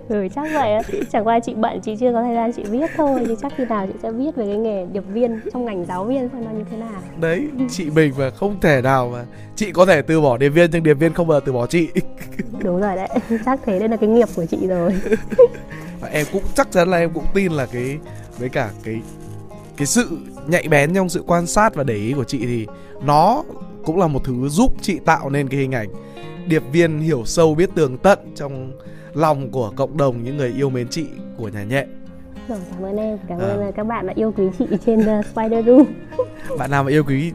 [0.09, 0.81] Ừ chắc vậy á.
[1.13, 3.65] Chẳng qua chị bận chị chưa có thời gian chị viết thôi nhưng chắc khi
[3.65, 6.51] nào chị sẽ viết về cái nghề điệp viên trong ngành giáo viên xem nó
[6.51, 7.03] như thế nào.
[7.21, 9.25] Đấy chị mình mà không thể nào mà
[9.57, 11.67] chị có thể từ bỏ điệp viên nhưng điệp viên không bao giờ từ bỏ
[11.67, 11.89] chị.
[12.63, 13.09] Đúng rồi đấy
[13.45, 14.93] chắc thế đây là cái nghiệp của chị rồi.
[16.01, 17.99] Và em cũng chắc chắn là em cũng tin là cái
[18.39, 19.01] với cả cái
[19.77, 22.67] cái sự nhạy bén trong sự quan sát và để ý của chị thì
[23.05, 23.43] nó
[23.87, 25.89] cũng là một thứ giúp chị tạo nên cái hình ảnh.
[26.47, 28.73] Điệp viên hiểu sâu biết tường tận trong
[29.15, 31.87] lòng của cộng đồng những người yêu mến chị của nhà nhẹ.
[32.49, 33.19] Rồi cảm ơn em.
[33.29, 33.71] Cảm ơn à.
[33.77, 35.85] các bạn đã yêu quý chị trên uh, Spider Room.
[36.59, 37.33] Bạn nào mà yêu quý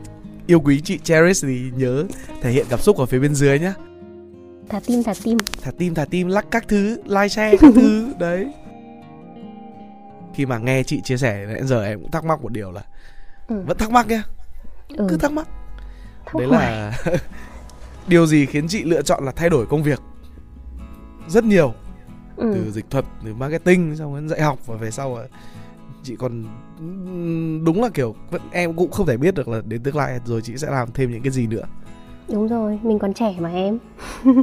[0.48, 2.04] yêu quý chị Cherish thì nhớ
[2.42, 3.74] thể hiện cảm xúc ở phía bên dưới nhé
[4.70, 5.38] thả tim thả tim.
[5.62, 8.14] Thả tim thả tim lắc các thứ like share các thứ.
[8.20, 8.48] Đấy.
[10.34, 12.82] Khi mà nghe chị chia sẻ đến giờ em cũng thắc mắc một điều là
[13.48, 13.64] ừ.
[13.68, 14.24] vẫn thắc mắc nhá.
[14.98, 15.08] Ừ.
[15.10, 15.48] cứ thắc mắc
[16.32, 16.94] Thắc đấy là
[18.08, 20.02] điều gì khiến chị lựa chọn là thay đổi công việc?
[21.28, 21.74] Rất nhiều.
[22.36, 22.52] Ừ.
[22.54, 25.18] từ dịch thuật từ marketing xong đến dạy học và về sau
[26.04, 26.44] chị còn
[27.66, 30.42] đúng là kiểu vẫn em cũng không thể biết được là đến tương lai rồi
[30.42, 31.64] chị sẽ làm thêm những cái gì nữa.
[32.28, 33.78] Đúng rồi mình còn trẻ mà em.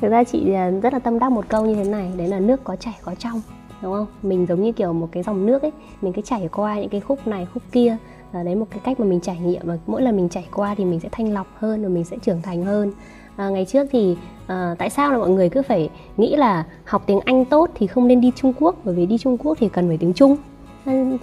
[0.00, 2.40] Thực ra chị à, rất là tâm đắc một câu như thế này đấy là
[2.40, 3.40] nước có chảy có trong
[3.82, 4.06] đúng không?
[4.22, 7.00] Mình giống như kiểu một cái dòng nước ấy mình cứ chảy qua những cái
[7.00, 7.96] khúc này khúc kia.
[8.32, 10.74] Là đấy một cái cách mà mình trải nghiệm và mỗi lần mình chảy qua
[10.74, 12.92] thì mình sẽ thanh lọc hơn và mình sẽ trưởng thành hơn.
[13.36, 14.16] À, ngày trước thì
[14.46, 17.86] à, tại sao là mọi người cứ phải nghĩ là học tiếng Anh tốt thì
[17.86, 18.76] không nên đi Trung Quốc?
[18.84, 20.36] Bởi vì đi Trung Quốc thì cần phải tiếng Trung.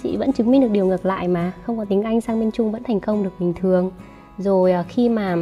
[0.04, 2.52] Chị vẫn chứng minh được điều ngược lại mà không có tiếng Anh sang bên
[2.52, 3.92] Trung vẫn thành công được bình thường.
[4.38, 5.36] Rồi à, khi mà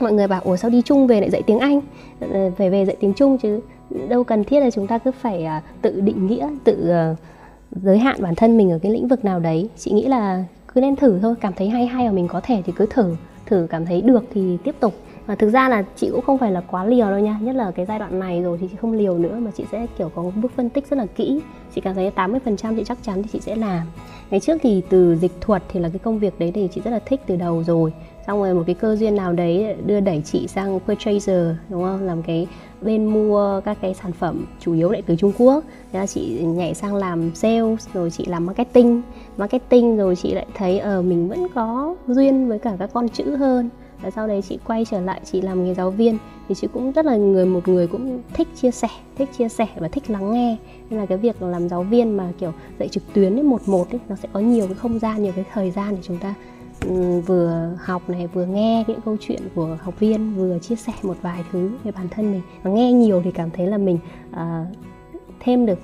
[0.00, 1.80] mọi người bảo ủa sao đi chung về lại dạy tiếng Anh?
[2.20, 3.60] Ờ, về về dạy tiếng Trung chứ
[4.08, 7.14] đâu cần thiết là chúng ta cứ phải à, tự định nghĩa, tự ờ,
[7.70, 9.68] giới hạn bản thân mình ở cái lĩnh vực nào đấy.
[9.76, 10.44] Chị nghĩ là
[10.74, 13.16] cứ nên thử thôi, cảm thấy hay hay và mình có thể thì cứ thử.
[13.46, 14.94] Thử cảm thấy được thì tiếp tục.
[15.26, 17.70] Và thực ra là chị cũng không phải là quá liều đâu nha, nhất là
[17.70, 20.22] cái giai đoạn này rồi thì chị không liều nữa mà chị sẽ, kiểu, có
[20.22, 21.40] một bước phân tích rất là kỹ.
[21.74, 23.86] Chị cảm thấy 80% chị chắc chắn thì chị sẽ làm.
[24.30, 26.90] Ngày trước thì từ dịch thuật thì là cái công việc đấy thì chị rất
[26.90, 27.92] là thích từ đầu rồi
[28.26, 32.06] xong rồi một cái cơ duyên nào đấy đưa đẩy chị sang purchaser đúng không?
[32.06, 32.46] Làm cái
[32.80, 35.64] bên mua các cái sản phẩm chủ yếu lại từ Trung Quốc.
[35.92, 39.02] Thế là chị nhảy sang làm sales rồi chị làm marketing.
[39.36, 42.90] Marketing rồi chị lại thấy ở ờ, uh, mình vẫn có duyên với cả các
[42.92, 43.70] con chữ hơn.
[44.02, 46.18] Và sau đấy chị quay trở lại chị làm nghề giáo viên.
[46.48, 49.66] Thì chị cũng rất là người một người cũng thích chia sẻ thích chia sẻ
[49.76, 50.56] và thích lắng nghe.
[50.90, 53.90] Nên là cái việc làm giáo viên mà kiểu dạy trực tuyến ấy, một một
[53.90, 56.34] ấy, nó sẽ có nhiều cái không gian nhiều cái thời gian để chúng ta
[56.80, 60.92] Ừ, vừa học này vừa nghe những câu chuyện của học viên vừa chia sẻ
[61.02, 62.42] một vài thứ về bản thân mình.
[62.62, 63.98] Và nghe nhiều thì cảm thấy là mình
[64.30, 64.38] uh,
[65.40, 65.78] thêm được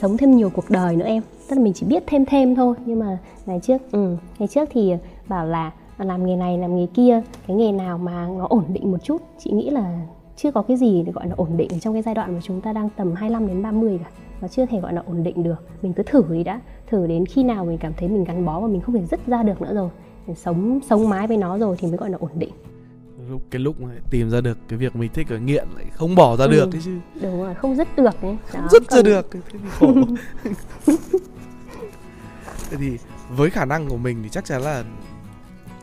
[0.00, 1.22] sống thêm nhiều cuộc đời nữa em.
[1.48, 4.68] Tức là mình chỉ biết thêm thêm thôi nhưng mà ngày trước ừ, ngày trước
[4.72, 4.94] thì
[5.28, 8.92] bảo là làm nghề này làm nghề kia cái nghề nào mà nó ổn định
[8.92, 9.22] một chút.
[9.38, 10.06] Chị nghĩ là
[10.36, 12.60] chưa có cái gì để gọi là ổn định trong cái giai đoạn mà chúng
[12.60, 14.10] ta đang tầm 25 đến 30 cả.
[14.40, 15.64] Và chưa thể gọi là ổn định được.
[15.82, 16.60] Mình cứ thử đi đã.
[16.86, 19.26] Thử đến khi nào mình cảm thấy mình gắn bó và mình không thể dứt
[19.26, 19.88] ra được nữa rồi
[20.30, 22.50] để sống sống mái với nó rồi thì mới gọi là ổn định.
[23.30, 26.14] Lúc cái lúc mà tìm ra được cái việc mình thích ở nghiện lại không
[26.14, 26.98] bỏ ra ừ, được ấy chứ.
[27.22, 28.36] đúng rồi không dứt được ấy.
[28.52, 28.96] Không dứt còn...
[28.96, 29.94] ra được thế thì khổ.
[32.70, 32.98] Thế thì
[33.36, 34.84] với khả năng của mình thì chắc chắn là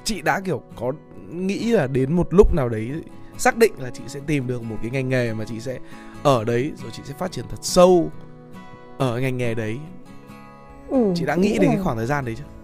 [0.03, 0.91] chị đã kiểu có
[1.29, 2.91] nghĩ là đến một lúc nào đấy
[3.37, 5.79] xác định là chị sẽ tìm được một cái ngành nghề mà chị sẽ
[6.23, 8.11] ở đấy rồi chị sẽ phát triển thật sâu
[8.97, 9.77] ở ngành nghề đấy.
[10.89, 11.73] Ừ, chị đã nghĩ đến là...
[11.73, 12.56] cái khoảng thời gian đấy chưa?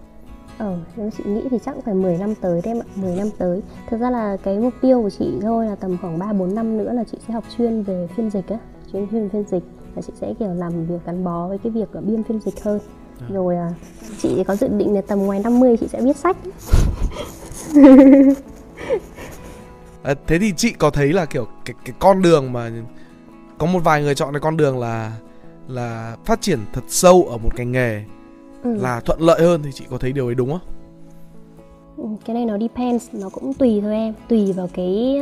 [0.58, 3.62] Ờ, nếu chị nghĩ thì chắc phải 10 năm tới đấy ạ, 10 năm tới.
[3.90, 6.92] Thực ra là cái mục tiêu của chị thôi là tầm khoảng 3-4 năm nữa
[6.92, 8.58] là chị sẽ học chuyên về phiên dịch á
[8.92, 9.62] Chuyên phiên phiên dịch.
[9.94, 12.62] Và chị sẽ kiểu làm việc gắn bó với cái việc ở biên phiên dịch
[12.62, 12.78] hơn.
[13.20, 13.26] À.
[13.30, 13.70] Rồi à,
[14.22, 16.36] chị có dự định là tầm ngoài 50 chị sẽ viết sách.
[20.02, 22.70] À, thế thì chị có thấy là kiểu cái cái con đường mà
[23.58, 25.12] có một vài người chọn cái con đường là
[25.68, 28.04] là phát triển thật sâu ở một ngành nghề
[28.64, 28.76] ừ.
[28.76, 30.60] là thuận lợi hơn thì chị có thấy điều ấy đúng không?
[31.96, 34.14] Ừ, cái này nó depends nó cũng tùy thôi em.
[34.28, 35.20] Tùy vào cái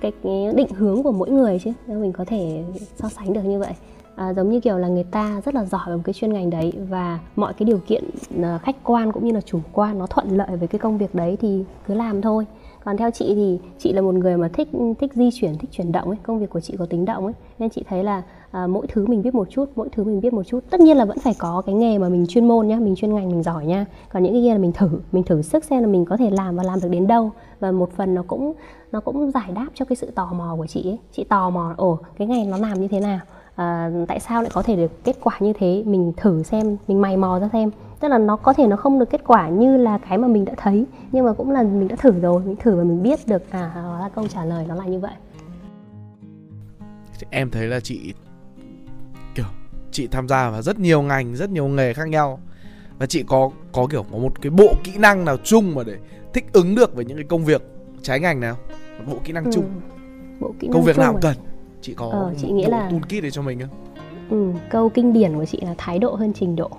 [0.00, 1.72] cái, cái định hướng của mỗi người chứ.
[1.86, 2.64] Nên mình có thể
[2.96, 3.72] so sánh được như vậy.
[4.16, 6.50] À, giống như kiểu là người ta rất là giỏi ở một cái chuyên ngành
[6.50, 8.04] đấy và mọi cái điều kiện
[8.42, 11.14] à, khách quan cũng như là chủ quan nó thuận lợi với cái công việc
[11.14, 12.46] đấy thì cứ làm thôi.
[12.84, 14.68] Còn theo chị thì chị là một người mà thích
[15.00, 16.18] thích di chuyển thích chuyển động ấy.
[16.22, 17.34] Công việc của chị có tính động ấy.
[17.58, 20.32] Nên chị thấy là à, mỗi thứ mình biết một chút mỗi thứ mình biết
[20.32, 20.60] một chút.
[20.70, 23.14] Tất nhiên là vẫn phải có cái nghề mà mình chuyên môn nhá mình chuyên
[23.14, 25.80] ngành mình giỏi nha còn những cái kia là mình thử mình thử sức xem
[25.80, 27.30] là mình có thể làm và làm được đến đâu.
[27.60, 28.52] Và một phần nó cũng
[28.92, 30.98] nó cũng giải đáp cho cái sự tò mò của chị ấy.
[31.12, 33.20] Chị tò mò ồ cái ngày nó làm như thế nào?
[33.54, 35.82] À, tại sao lại có thể được kết quả như thế?
[35.86, 37.70] Mình thử xem mình mày mò ra xem.
[38.00, 40.44] Tức là nó có thể nó không được kết quả như là cái mà mình
[40.44, 43.20] đã thấy nhưng mà cũng là mình đã thử rồi mình thử và mình biết
[43.26, 45.12] được à đó là câu trả lời nó là như vậy.
[47.30, 48.14] Em thấy là chị
[49.92, 52.40] chị tham gia vào rất nhiều ngành rất nhiều nghề khác nhau.
[52.98, 55.96] Và chị có có kiểu có một cái bộ kỹ năng nào chung mà để
[56.32, 57.62] thích ứng được với những cái công việc
[58.02, 58.56] trái ngành nào?
[58.98, 59.50] Một bộ kỹ năng ừ.
[59.54, 59.64] chung.
[60.40, 61.18] Bộ kỹ năng công việc nào à?
[61.22, 61.36] cần?
[61.82, 63.68] Chị có ờ, chị nghĩ là toolkit để cho mình không?
[64.30, 66.70] Ừ, câu kinh điển của chị là thái độ hơn trình độ.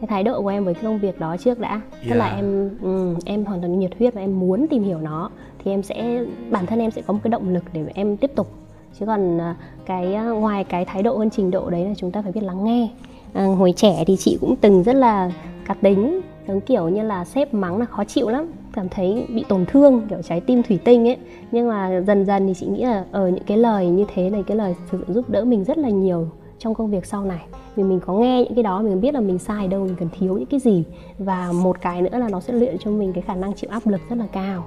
[0.00, 1.70] Cái thái độ của em với công việc đó trước đã.
[1.70, 2.08] Yeah.
[2.08, 5.30] tức là em um, em hoàn toàn nhiệt huyết và em muốn tìm hiểu nó
[5.64, 8.30] thì em sẽ bản thân em sẽ có một cái động lực để em tiếp
[8.36, 8.67] tục
[9.00, 9.56] chứ còn à,
[9.86, 12.42] cái à, ngoài cái thái độ hơn trình độ đấy là chúng ta phải biết
[12.42, 12.88] lắng nghe.
[13.32, 15.32] À, hồi trẻ thì chị cũng từng rất là
[15.66, 19.44] cá tính giống kiểu như là sếp mắng là khó chịu lắm cảm thấy bị
[19.48, 21.16] tổn thương kiểu trái tim thủy tinh ấy.
[21.52, 24.42] Nhưng mà dần dần thì chị nghĩ là ở những cái lời như thế này
[24.46, 27.40] cái lời thực sự giúp đỡ mình rất là nhiều trong công việc sau này.
[27.76, 30.08] Vì mình có nghe những cái đó mình biết là mình sai đâu mình cần
[30.18, 30.84] thiếu những cái gì.
[31.18, 33.86] Và một cái nữa là nó sẽ luyện cho mình cái khả năng chịu áp
[33.86, 34.64] lực rất là cao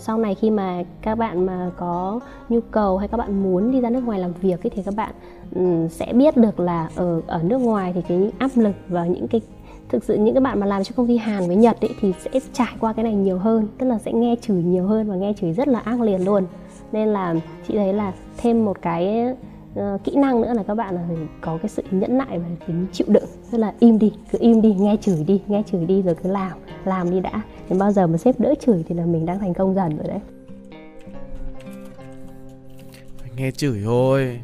[0.00, 3.80] sau này khi mà các bạn mà có nhu cầu hay các bạn muốn đi
[3.80, 5.14] ra nước ngoài làm việc ấy, thì các bạn
[5.54, 9.28] um, sẽ biết được là ở ở nước ngoài thì cái áp lực và những
[9.28, 9.40] cái
[9.88, 12.12] thực sự những cái bạn mà làm cho công ty Hàn với Nhật ấy, thì
[12.18, 15.16] sẽ trải qua cái này nhiều hơn tức là sẽ nghe chửi nhiều hơn và
[15.16, 16.44] nghe chửi rất là ác liệt luôn.
[16.92, 17.34] Nên là
[17.68, 19.34] chị thấy là thêm một cái
[19.80, 22.46] uh, kỹ năng nữa là các bạn là phải có cái sự nhẫn nại và
[22.66, 23.24] tính chịu đựng.
[23.50, 26.30] Tức là im đi cứ im đi nghe chửi đi nghe chửi đi rồi cứ
[26.30, 27.42] làm làm đi đã.
[27.68, 30.08] Đến bao giờ mà sếp đỡ chửi thì là mình đang thành công dần rồi
[30.08, 30.20] đấy.
[33.36, 34.40] Nghe chửi thôi.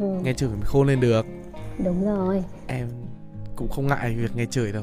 [0.00, 0.20] Ừ.
[0.22, 1.26] nghe chửi mình khôn lên được.
[1.84, 2.44] Đúng rồi.
[2.66, 2.88] Em
[3.56, 4.82] cũng không ngại việc nghe chửi đâu.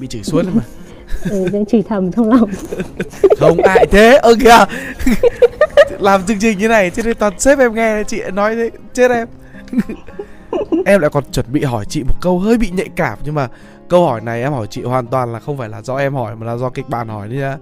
[0.00, 0.62] Bị chửi suốt mà
[1.30, 2.50] ừ, đang chỉ thầm trong lòng.
[3.38, 4.16] Không ngại thế?
[4.16, 4.64] Ơ kìa.
[5.98, 9.10] Làm chương trình như này thế nên toàn sếp em nghe chị nói thế chết
[9.10, 9.28] em.
[10.86, 13.48] Em lại còn chuẩn bị hỏi chị một câu hơi bị nhạy cảm nhưng mà
[13.88, 16.36] câu hỏi này em hỏi chị hoàn toàn là không phải là do em hỏi
[16.36, 17.56] mà là do kịch bản hỏi đấy nhá.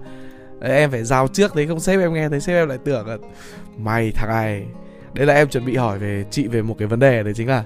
[0.59, 3.07] Đấy, em phải giao trước đấy không sếp em nghe thấy sếp em lại tưởng
[3.07, 3.17] là
[3.77, 4.65] mày thằng này
[5.13, 7.47] đây là em chuẩn bị hỏi về chị về một cái vấn đề đấy chính
[7.47, 7.63] là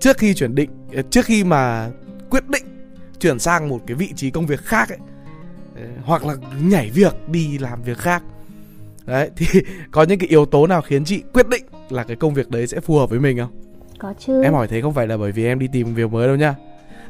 [0.00, 0.70] trước khi chuyển định
[1.10, 1.90] trước khi mà
[2.30, 2.69] quyết định
[3.20, 4.98] chuyển sang một cái vị trí công việc khác ấy.
[6.04, 8.22] Hoặc là nhảy việc đi làm việc khác.
[9.06, 9.46] Đấy thì
[9.90, 12.66] có những cái yếu tố nào khiến chị quyết định là cái công việc đấy
[12.66, 13.50] sẽ phù hợp với mình không?
[13.98, 14.42] Có chứ.
[14.42, 16.54] Em hỏi thế không phải là bởi vì em đi tìm việc mới đâu nhá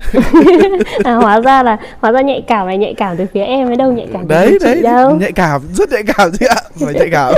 [1.04, 3.76] à, hóa ra là hóa ra nhạy cảm này nhạy cảm từ phía em ấy
[3.76, 5.16] đâu nhạy cảm đấy đấy đâu.
[5.16, 7.34] nhạy cảm rất nhạy cảm chứ ạ phải nhạy cảm.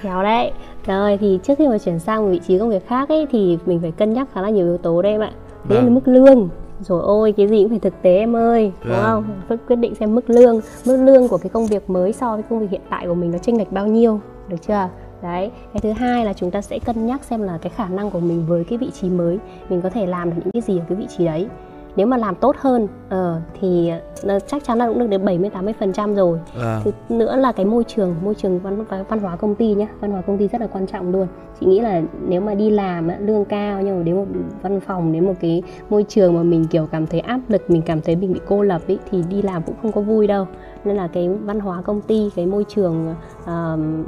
[0.00, 0.52] Khéo đấy.
[0.86, 3.58] Rồi thì trước khi mà chuyển sang một vị trí công việc khác ấy thì
[3.66, 5.30] mình phải cân nhắc khá là nhiều yếu tố đây em ạ
[5.64, 5.84] Đấy vâng.
[5.84, 6.48] là mức lương
[6.80, 9.04] rồi ôi cái gì cũng phải thực tế em ơi đúng vâng.
[9.04, 12.34] không phải quyết định xem mức lương mức lương của cái công việc mới so
[12.34, 14.88] với công việc hiện tại của mình nó chênh lệch bao nhiêu được chưa
[15.22, 18.10] đấy cái thứ hai là chúng ta sẽ cân nhắc xem là cái khả năng
[18.10, 19.38] của mình với cái vị trí mới
[19.68, 21.48] mình có thể làm được những cái gì ở cái vị trí đấy
[21.96, 23.92] nếu mà làm tốt hơn uh, thì
[24.26, 26.38] uh, chắc chắn là cũng được đến 70 80 phần trăm rồi.
[26.60, 26.80] À.
[26.84, 30.10] thứ nữa là cái môi trường môi trường văn văn hóa công ty nhé văn
[30.10, 31.26] hóa công ty rất là quan trọng luôn.
[31.60, 34.26] Chị nghĩ là nếu mà đi làm lương cao nhưng mà đến một
[34.62, 37.82] văn phòng đến một cái môi trường mà mình kiểu cảm thấy áp lực mình
[37.82, 40.46] cảm thấy mình bị cô lập ý, thì đi làm cũng không có vui đâu.
[40.84, 43.48] Nên là cái văn hóa công ty cái môi trường uh,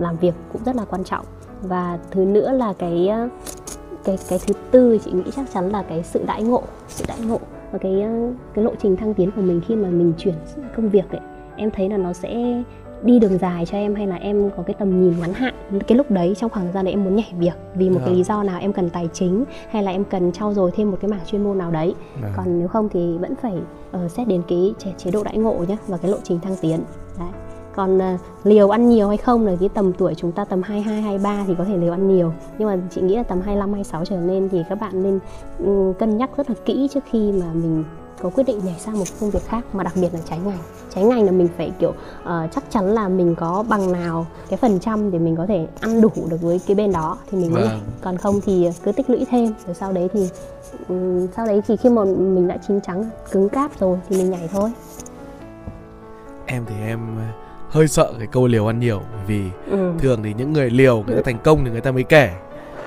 [0.01, 1.25] làm việc cũng rất là quan trọng.
[1.63, 3.11] Và thứ nữa là cái
[4.05, 7.21] cái cái thứ tư chị nghĩ chắc chắn là cái sự đãi ngộ sự đãi
[7.21, 7.39] ngộ
[7.75, 10.35] và cái ờ, cái lộ trình thăng tiến của mình khi mà mình chuyển
[10.77, 11.21] công việc ấy
[11.57, 12.63] em thấy là nó sẽ
[13.03, 15.55] đi đường dài cho em hay là em có cái tầm nhìn ngắn hạn
[15.87, 18.07] cái lúc đấy trong khoảng thời gian đấy em muốn nhảy việc vì một yeah.
[18.07, 18.19] cái dạ.
[18.19, 20.99] lý do nào em cần tài chính hay là em cần trau dồi thêm một
[21.01, 21.95] cái mảng chuyên môn nào đấy.
[22.23, 22.33] Dạ.
[22.37, 23.55] còn nếu không thì vẫn phải
[24.05, 26.57] uh, xét đến cái chế, chế độ đãi ngộ nhé và cái lộ trình thăng
[26.61, 26.81] tiến
[27.19, 27.29] đấy
[27.77, 31.03] còn uh, liều ăn nhiều hay không là cái tầm tuổi chúng ta tầm 22
[31.03, 32.33] 23 thì có thể liều ăn nhiều.
[32.59, 35.19] Nhưng mà chị nghĩ là tầm 25 26 trở lên thì các bạn nên
[35.59, 37.85] um, cân nhắc rất là kỹ trước khi mà mình
[38.23, 40.59] có quyết định nhảy sang một công việc khác mà đặc biệt là trái ngành.
[40.95, 44.57] Trái ngành là mình phải kiểu uh, chắc chắn là mình có bằng nào cái
[44.57, 47.53] phần trăm để mình có thể ăn đủ được với cái bên đó thì mình
[47.53, 47.65] vâng.
[47.65, 50.29] nhảy còn không thì cứ tích lũy thêm rồi sau đấy thì
[50.89, 54.31] um, sau đấy thì khi mà mình đã chín trắng cứng cáp rồi thì mình
[54.31, 54.73] nhảy thôi.
[56.47, 57.01] Em thì em
[57.75, 59.93] hơi sợ cái câu liều ăn nhiều vì ừ.
[59.99, 62.31] thường thì những người liều người ta thành công thì người ta mới kể.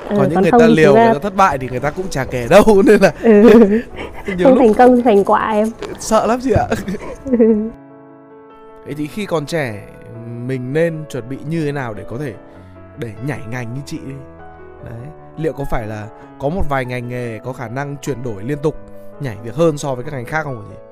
[0.09, 1.05] Ừ, còn những người ta liều ra...
[1.05, 3.49] người ta thất bại thì người ta cũng chả kể đâu nên là ừ.
[4.25, 4.57] không lúc...
[4.59, 5.67] thành công thành quả em.
[5.99, 6.67] Sợ lắm chị ạ.
[8.87, 9.83] Thế thì khi còn trẻ
[10.47, 12.33] mình nên chuẩn bị như thế nào để có thể
[12.97, 14.13] để nhảy ngành như chị đi?
[14.85, 14.99] Đấy
[15.37, 16.07] liệu có phải là
[16.39, 18.75] có một vài ngành nghề có khả năng chuyển đổi liên tục
[19.19, 20.86] nhảy việc hơn so với các ngành khác không hả chị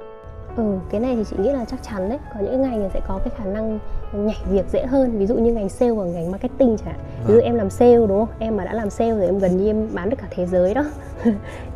[0.57, 2.19] Ừ, cái này thì chị nghĩ là chắc chắn đấy.
[2.33, 3.79] Có những ngành thì sẽ có cái khả năng
[4.13, 5.19] nhảy việc dễ hơn.
[5.19, 6.99] Ví dụ như ngành sale và ngành marketing chẳng hạn.
[7.27, 7.45] Ví dụ vâng.
[7.45, 8.35] em làm sale đúng không?
[8.39, 10.73] Em mà đã làm sale rồi em gần như em bán được cả thế giới
[10.73, 10.85] đó.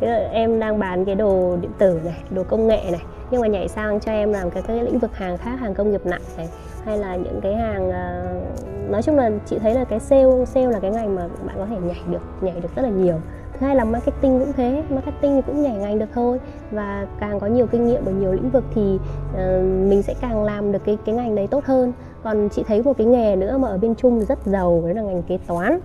[0.32, 3.02] Em đang bán cái đồ điện tử này, đồ công nghệ này.
[3.30, 5.90] Nhưng mà nhảy sang cho em làm cái, cái lĩnh vực hàng khác, hàng công
[5.90, 6.48] nghiệp nặng này.
[6.84, 10.66] Hay là những cái hàng uh, Nói chung là chị thấy là cái sale, sale
[10.66, 13.14] là cái ngành mà bạn có thể nhảy được, nhảy được rất là nhiều.
[13.52, 16.40] Thứ hai là marketing cũng thế marketing thì cũng nhảy ngành được thôi.
[16.70, 18.98] Và càng có nhiều kinh nghiệm ở nhiều lĩnh vực thì
[19.32, 21.92] uh, mình sẽ càng làm được cái cái ngành đấy tốt hơn.
[22.22, 25.02] Còn chị thấy một cái nghề nữa mà ở bên trung rất giàu đấy là
[25.02, 25.80] ngành kế toán.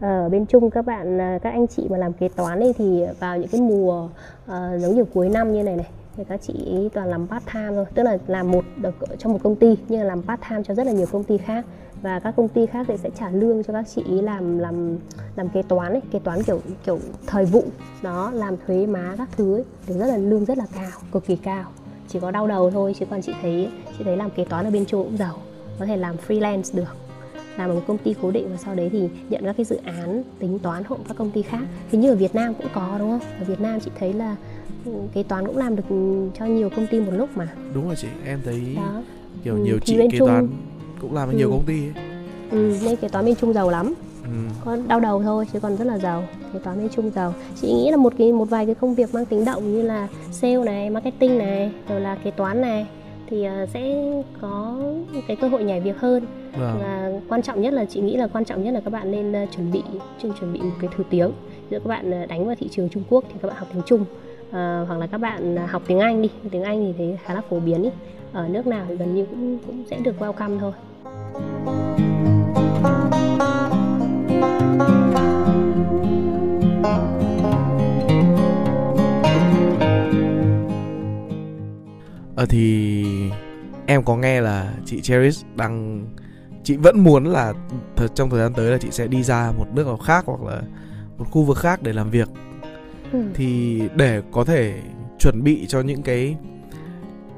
[0.00, 2.74] Ờ, ở bên trung các bạn à, các anh chị mà làm kế toán ấy
[2.78, 5.86] thì vào những cái mùa uh, giống như cuối năm như này này
[6.16, 6.54] thì các chị
[6.92, 10.00] toàn làm part time thôi tức là làm một được trong một công ty nhưng
[10.00, 11.64] là làm part time cho rất là nhiều công ty khác.
[12.02, 14.98] Và các công ty khác thì sẽ trả lương cho các chị làm làm
[15.36, 16.00] làm kế toán ấy.
[16.10, 17.64] Kế toán kiểu kiểu thời vụ
[18.02, 21.26] đó làm thuế má các thứ ấy, thì rất là lương rất là cao cực
[21.26, 21.64] kỳ cao.
[22.08, 24.70] Chỉ có đau đầu thôi chứ còn chị thấy chị thấy làm kế toán ở
[24.70, 25.38] bên châu cũng giàu.
[25.78, 26.96] Có thể làm freelance được.
[27.58, 29.76] Làm ở một công ty cố định và sau đấy thì nhận các cái dự
[29.84, 31.62] án tính toán hộ các công ty khác.
[31.90, 33.28] Thì như ở Việt Nam cũng có đúng không?
[33.38, 34.36] Ở Việt Nam chị thấy là
[35.14, 35.82] kế toán cũng làm được
[36.38, 39.02] cho nhiều công ty một lúc mà đúng rồi chị em thấy đó.
[39.44, 40.48] kiểu ừ, nhiều chị kế toán
[41.00, 41.38] cũng làm ở ừ.
[41.38, 42.04] nhiều công ty ấy.
[42.50, 44.30] Ừ, nên kế toán bên Trung giàu lắm ừ.
[44.64, 47.72] có đau đầu thôi chứ còn rất là giàu kế toán bên Trung giàu chị
[47.72, 50.64] nghĩ là một cái một vài cái công việc mang tính động như là sale
[50.64, 52.86] này marketing này rồi là kế toán này
[53.26, 54.80] thì uh, sẽ có
[55.28, 56.26] cái cơ hội nhảy việc hơn
[56.58, 56.78] vâng.
[56.82, 59.44] và quan trọng nhất là chị nghĩ là quan trọng nhất là các bạn nên
[59.44, 59.82] uh, chuẩn bị
[60.22, 61.32] chuẩn chuẩn bị một cái thứ tiếng
[61.70, 64.04] giữa các bạn đánh vào thị trường Trung Quốc thì các bạn học tiếng Trung
[64.56, 67.42] Ờ, hoặc là các bạn học tiếng Anh đi tiếng Anh thì thấy khá là
[67.50, 67.90] phổ biến ý.
[68.32, 70.72] ở nước nào thì gần như cũng cũng sẽ được welcome thôi
[82.36, 83.04] Ờ thì
[83.86, 86.04] em có nghe là chị Cherish đang,
[86.64, 87.52] chị vẫn muốn là
[87.96, 90.40] th- trong thời gian tới là chị sẽ đi ra một nước nào khác hoặc
[90.42, 90.62] là
[91.18, 92.28] một khu vực khác để làm việc.
[93.12, 93.18] Ừ.
[93.34, 94.74] Thì để có thể
[95.18, 96.36] chuẩn bị cho những cái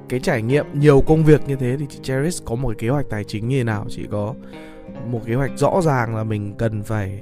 [0.08, 2.88] cái trải nghiệm nhiều công việc như thế thì chị Cherish có một cái kế
[2.88, 3.86] hoạch tài chính như thế nào?
[3.88, 4.34] Chị có
[5.10, 7.20] một kế hoạch rõ ràng là mình cần phải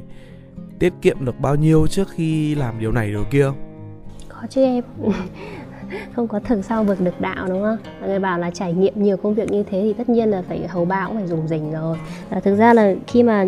[0.78, 3.50] tiết kiệm được bao nhiêu trước khi làm điều này điều kia?
[4.28, 4.84] Có chứ em
[6.12, 9.02] không có thực sau vực được đạo đúng không mọi người bảo là trải nghiệm
[9.02, 11.48] nhiều công việc như thế thì tất nhiên là phải hầu bao cũng phải dùng
[11.48, 11.96] dình rồi
[12.44, 13.44] thực ra là khi mà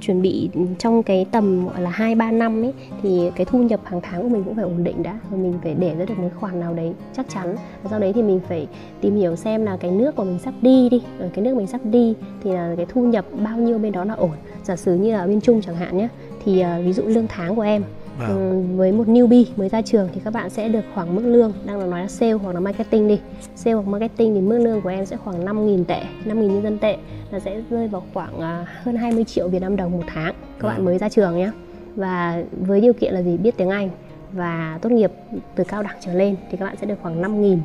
[0.00, 2.72] chuẩn bị trong cái tầm gọi là hai ba năm ấy
[3.02, 5.18] thì cái thu nhập hàng tháng của mình cũng phải ổn định đã.
[5.30, 7.56] Và mình phải để ra được một khoản nào đấy chắc chắn.
[7.82, 8.66] Và sau đấy thì mình phải
[9.00, 11.66] tìm hiểu xem là cái nước của mình sắp đi đi ở cái nước mình
[11.66, 14.30] sắp đi thì là cái thu nhập bao nhiêu bên đó là ổn.
[14.64, 16.08] Giả sử như là ở bên trung chẳng hạn nhé
[16.44, 17.82] thì uh, ví dụ lương tháng của em
[18.18, 18.76] Vâng.
[18.76, 21.78] với một newbie mới ra trường thì các bạn sẽ được khoảng mức lương đang
[21.78, 23.20] là nói là sale hoặc là marketing đi
[23.54, 26.78] sale hoặc marketing thì mức lương của em sẽ khoảng 5.000 tệ 5.000 nhân dân
[26.78, 26.96] tệ
[27.30, 30.62] là sẽ rơi vào khoảng uh, hơn 20 triệu Việt Nam đồng một tháng các
[30.62, 30.72] vâng.
[30.72, 31.50] bạn mới ra trường nhé
[31.96, 33.90] và với điều kiện là gì biết tiếng Anh
[34.32, 35.12] và tốt nghiệp
[35.54, 37.58] từ cao đẳng trở lên thì các bạn sẽ được khoảng 5.000 uh,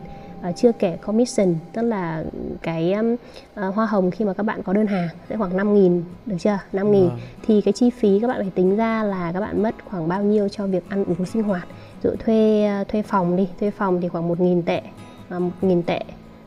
[0.52, 2.24] chưa kể commission tức là
[2.62, 6.04] cái uh, hoa hồng khi mà các bạn có đơn hàng sẽ khoảng 5 nghìn
[6.26, 6.60] được chưa?
[6.74, 7.08] 5 nghìn.
[7.10, 7.20] Vâng.
[7.46, 10.24] thì cái chi phí các bạn phải tính ra là các bạn mất khoảng bao
[10.24, 11.68] nhiêu cho việc ăn uống sinh hoạt.
[12.04, 14.82] Dụ thuê uh, thuê phòng đi thuê phòng thì khoảng 1 nghìn tệ
[15.30, 16.00] 1 nghìn tệ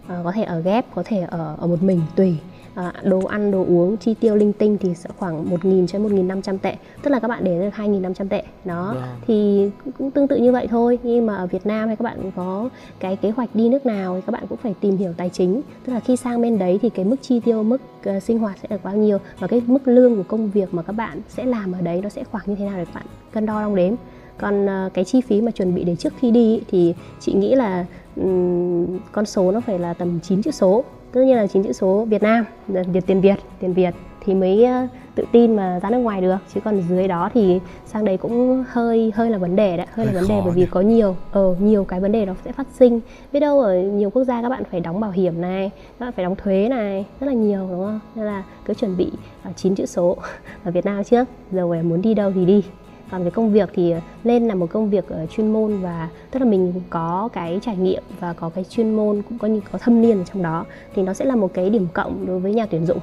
[0.08, 2.36] có thể ở ghép có thể ở ở một mình tùy
[2.76, 6.58] à, đồ ăn đồ uống chi tiêu linh tinh thì sẽ khoảng 1.000 cho 1.500
[6.58, 6.76] tệ.
[7.02, 8.42] Tức là các bạn để được 2.500 tệ.
[8.64, 8.94] Đó.
[8.94, 9.00] Wow.
[9.00, 9.04] Vâng.
[9.26, 10.98] thì cũng tương tự như vậy thôi.
[11.02, 12.68] Nhưng mà ở Việt Nam hay các bạn có
[12.98, 15.62] cái kế hoạch đi nước nào thì các bạn cũng phải tìm hiểu tài chính.
[15.84, 17.80] Tức là khi sang bên đấy thì cái mức chi tiêu mức
[18.16, 19.18] uh, sinh hoạt sẽ được bao nhiêu.
[19.38, 22.08] Và cái mức lương của công việc mà các bạn sẽ làm ở đấy nó
[22.08, 23.94] sẽ khoảng như thế nào để các bạn cân đo đong đếm.
[24.38, 27.54] Còn uh, cái chi phí mà chuẩn bị để trước khi đi thì chị nghĩ
[27.54, 31.62] là um, con số nó phải là tầm 9 chữ số tất nhiên là chín
[31.62, 33.94] chữ số Việt Nam Việt tiền Việt tiền Việt
[34.26, 36.36] thì mới ờ, tự tin mà ra nước ngoài được.
[36.54, 40.06] Chứ còn dưới đó thì sang đấy cũng hơi hơi là vấn đề đấy hơi,
[40.06, 42.52] hơi là vấn đề bởi vì có nhiều ờ nhiều cái vấn đề nó sẽ
[42.52, 43.00] phát sinh.
[43.32, 46.12] Biết đâu ở nhiều quốc gia các bạn phải đóng bảo hiểm này các bạn
[46.12, 48.00] phải đóng thuế này rất là nhiều đúng không?
[48.14, 49.10] Nên là cứ chuẩn bị
[49.56, 50.16] chín chữ số
[50.64, 51.24] ở Việt Nam trước.
[51.52, 52.62] Rồi muốn đi đâu thì đi
[53.10, 53.94] còn cái công việc thì
[54.24, 57.76] lên là một công việc ở chuyên môn và tức là mình có cái trải
[57.76, 60.64] nghiệm và có cái chuyên môn cũng có như có thâm niên ở trong đó
[60.94, 62.98] thì nó sẽ là một cái điểm cộng đối với nhà tuyển dụng.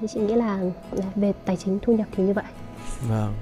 [0.00, 0.60] Thì chị nghĩ là
[1.14, 2.44] về tài chính thu nhập thì như vậy.
[3.08, 3.34] Vâng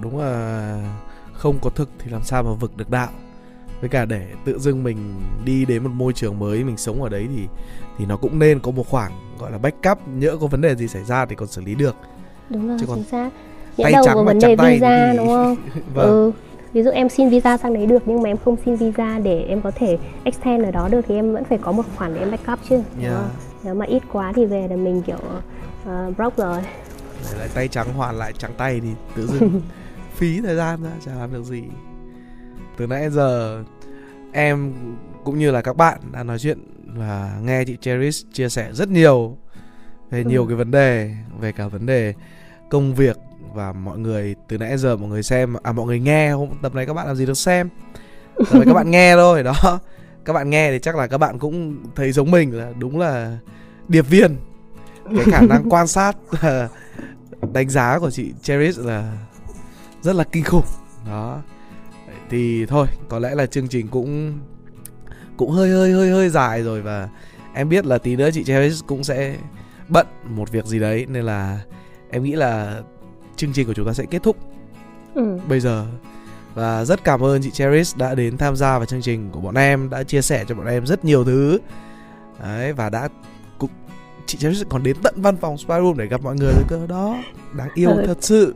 [0.00, 0.96] đúng là
[1.32, 3.08] không có thực thì làm sao mà vực được đạo.
[3.80, 5.14] Với cả để tự dưng mình
[5.44, 7.48] đi đến một môi trường mới mình sống ở đấy thì
[7.98, 10.88] thì nó cũng nên có một khoản gọi là backup nhỡ có vấn đề gì
[10.88, 11.96] xảy ra thì còn xử lý được.
[12.50, 13.30] Đúng rồi Chứ còn chính xác
[13.76, 15.56] nhỡ đầu có vấn đề visa đúng không
[15.94, 16.06] vâng.
[16.06, 16.32] ừ
[16.72, 19.44] ví dụ em xin visa sang đấy được nhưng mà em không xin visa để
[19.48, 22.20] em có thể extend ở đó được thì em vẫn phải có một khoản để
[22.20, 23.18] em backup chứ yeah.
[23.64, 26.60] nếu mà ít quá thì về là mình kiểu uh, broke rồi
[27.32, 29.60] để lại tay trắng hoàn lại trắng tay thì tự dưng
[30.14, 31.62] phí thời gian ra chả làm được gì
[32.76, 33.62] từ nãy giờ
[34.32, 34.72] em
[35.24, 38.88] cũng như là các bạn đã nói chuyện và nghe chị Cherish chia sẻ rất
[38.88, 39.36] nhiều
[40.10, 40.28] về ừ.
[40.28, 42.14] nhiều cái vấn đề về cả vấn đề
[42.70, 43.16] công việc
[43.54, 46.74] và mọi người từ nãy giờ mọi người xem à mọi người nghe, hôm tập
[46.74, 47.68] này các bạn làm gì được xem?
[48.36, 49.80] Tập này các bạn nghe thôi, đó.
[50.24, 53.38] Các bạn nghe thì chắc là các bạn cũng thấy giống mình là đúng là
[53.88, 54.36] điệp viên.
[55.16, 56.16] Cái khả năng quan sát,
[57.52, 59.12] đánh giá của chị Cherish là
[60.02, 60.64] rất là kinh khủng.
[61.06, 61.42] Đó.
[62.30, 64.38] Thì thôi, có lẽ là chương trình cũng
[65.36, 67.08] cũng hơi hơi hơi hơi dài rồi và
[67.54, 69.36] em biết là tí nữa chị Cherish cũng sẽ
[69.88, 71.60] bận một việc gì đấy, nên là
[72.10, 72.82] em nghĩ là
[73.36, 74.36] chương trình của chúng ta sẽ kết thúc.
[75.14, 75.38] Ừ.
[75.48, 75.86] bây giờ
[76.54, 79.54] và rất cảm ơn chị Cherish đã đến tham gia vào chương trình của bọn
[79.54, 81.58] em đã chia sẻ cho bọn em rất nhiều thứ.
[82.42, 83.08] Đấy và đã
[83.58, 83.70] cũng
[84.26, 86.86] chị Cherish còn đến tận văn phòng Spy Room để gặp mọi người rồi cơ
[86.86, 87.16] đó.
[87.52, 88.04] Đáng yêu ừ.
[88.06, 88.54] thật sự.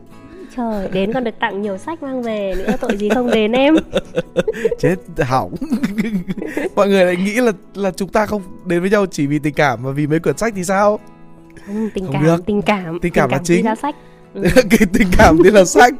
[0.55, 3.75] Trời đến còn được tặng nhiều sách mang về nữa tội gì không đến em?
[4.79, 5.55] Chết hỏng.
[6.75, 9.53] Mọi người lại nghĩ là là chúng ta không đến với nhau chỉ vì tình
[9.53, 10.99] cảm mà vì mấy quyển sách thì sao?
[11.65, 12.45] Không, tình không cảm được.
[12.45, 12.83] tình cảm.
[12.83, 13.65] Tình cảm, tình cảm là chính.
[13.65, 13.95] ra sách.
[14.69, 15.93] cái tình cảm thì là sách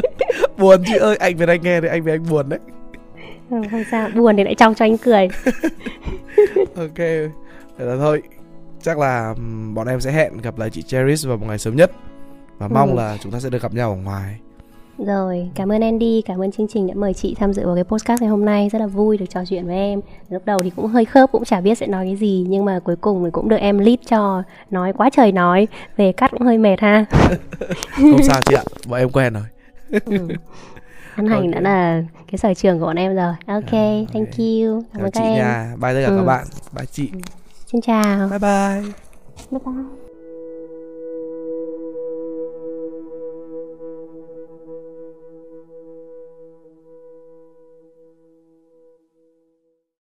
[0.58, 2.60] buồn chị ơi anh với anh nghe thì anh với anh buồn đấy.
[3.50, 5.28] Không, không sao buồn thì lại trong cho anh cười.
[6.76, 6.98] Ok
[7.78, 8.22] vậy là thôi.
[8.82, 9.34] Chắc là
[9.74, 11.92] bọn em sẽ hẹn gặp lại chị Cherish vào một ngày sớm nhất.
[12.58, 12.96] Và mong ừ.
[12.96, 14.40] là chúng ta sẽ được gặp nhau ở ngoài
[15.04, 17.84] rồi, cảm ơn Andy, cảm ơn chương trình đã mời chị tham dự vào cái
[17.84, 18.68] podcast ngày hôm nay.
[18.72, 20.00] Rất là vui được trò chuyện với em.
[20.28, 22.78] Lúc đầu thì cũng hơi khớp, cũng chả biết sẽ nói cái gì Nhưng mà
[22.84, 26.42] cuối cùng thì cũng được em lead cho Nói quá trời nói, về cắt cũng
[26.42, 27.04] hơi mệt ha.
[27.96, 29.42] Không sao chị ạ, bọn em quen rồi.
[30.04, 30.28] Ừ.
[31.14, 31.52] Ăn hành okay.
[31.52, 33.34] đã là cái sở trường của bọn em rồi.
[33.46, 34.82] Ok, à, thank you.
[34.94, 35.34] Cảm ơn các em.
[35.34, 36.16] nha, bye tất cả ừ.
[36.16, 36.46] các bạn.
[36.76, 37.10] Bye chị.
[37.66, 38.28] Xin chào.
[38.28, 38.92] Bye bye.
[39.50, 40.09] Bye bye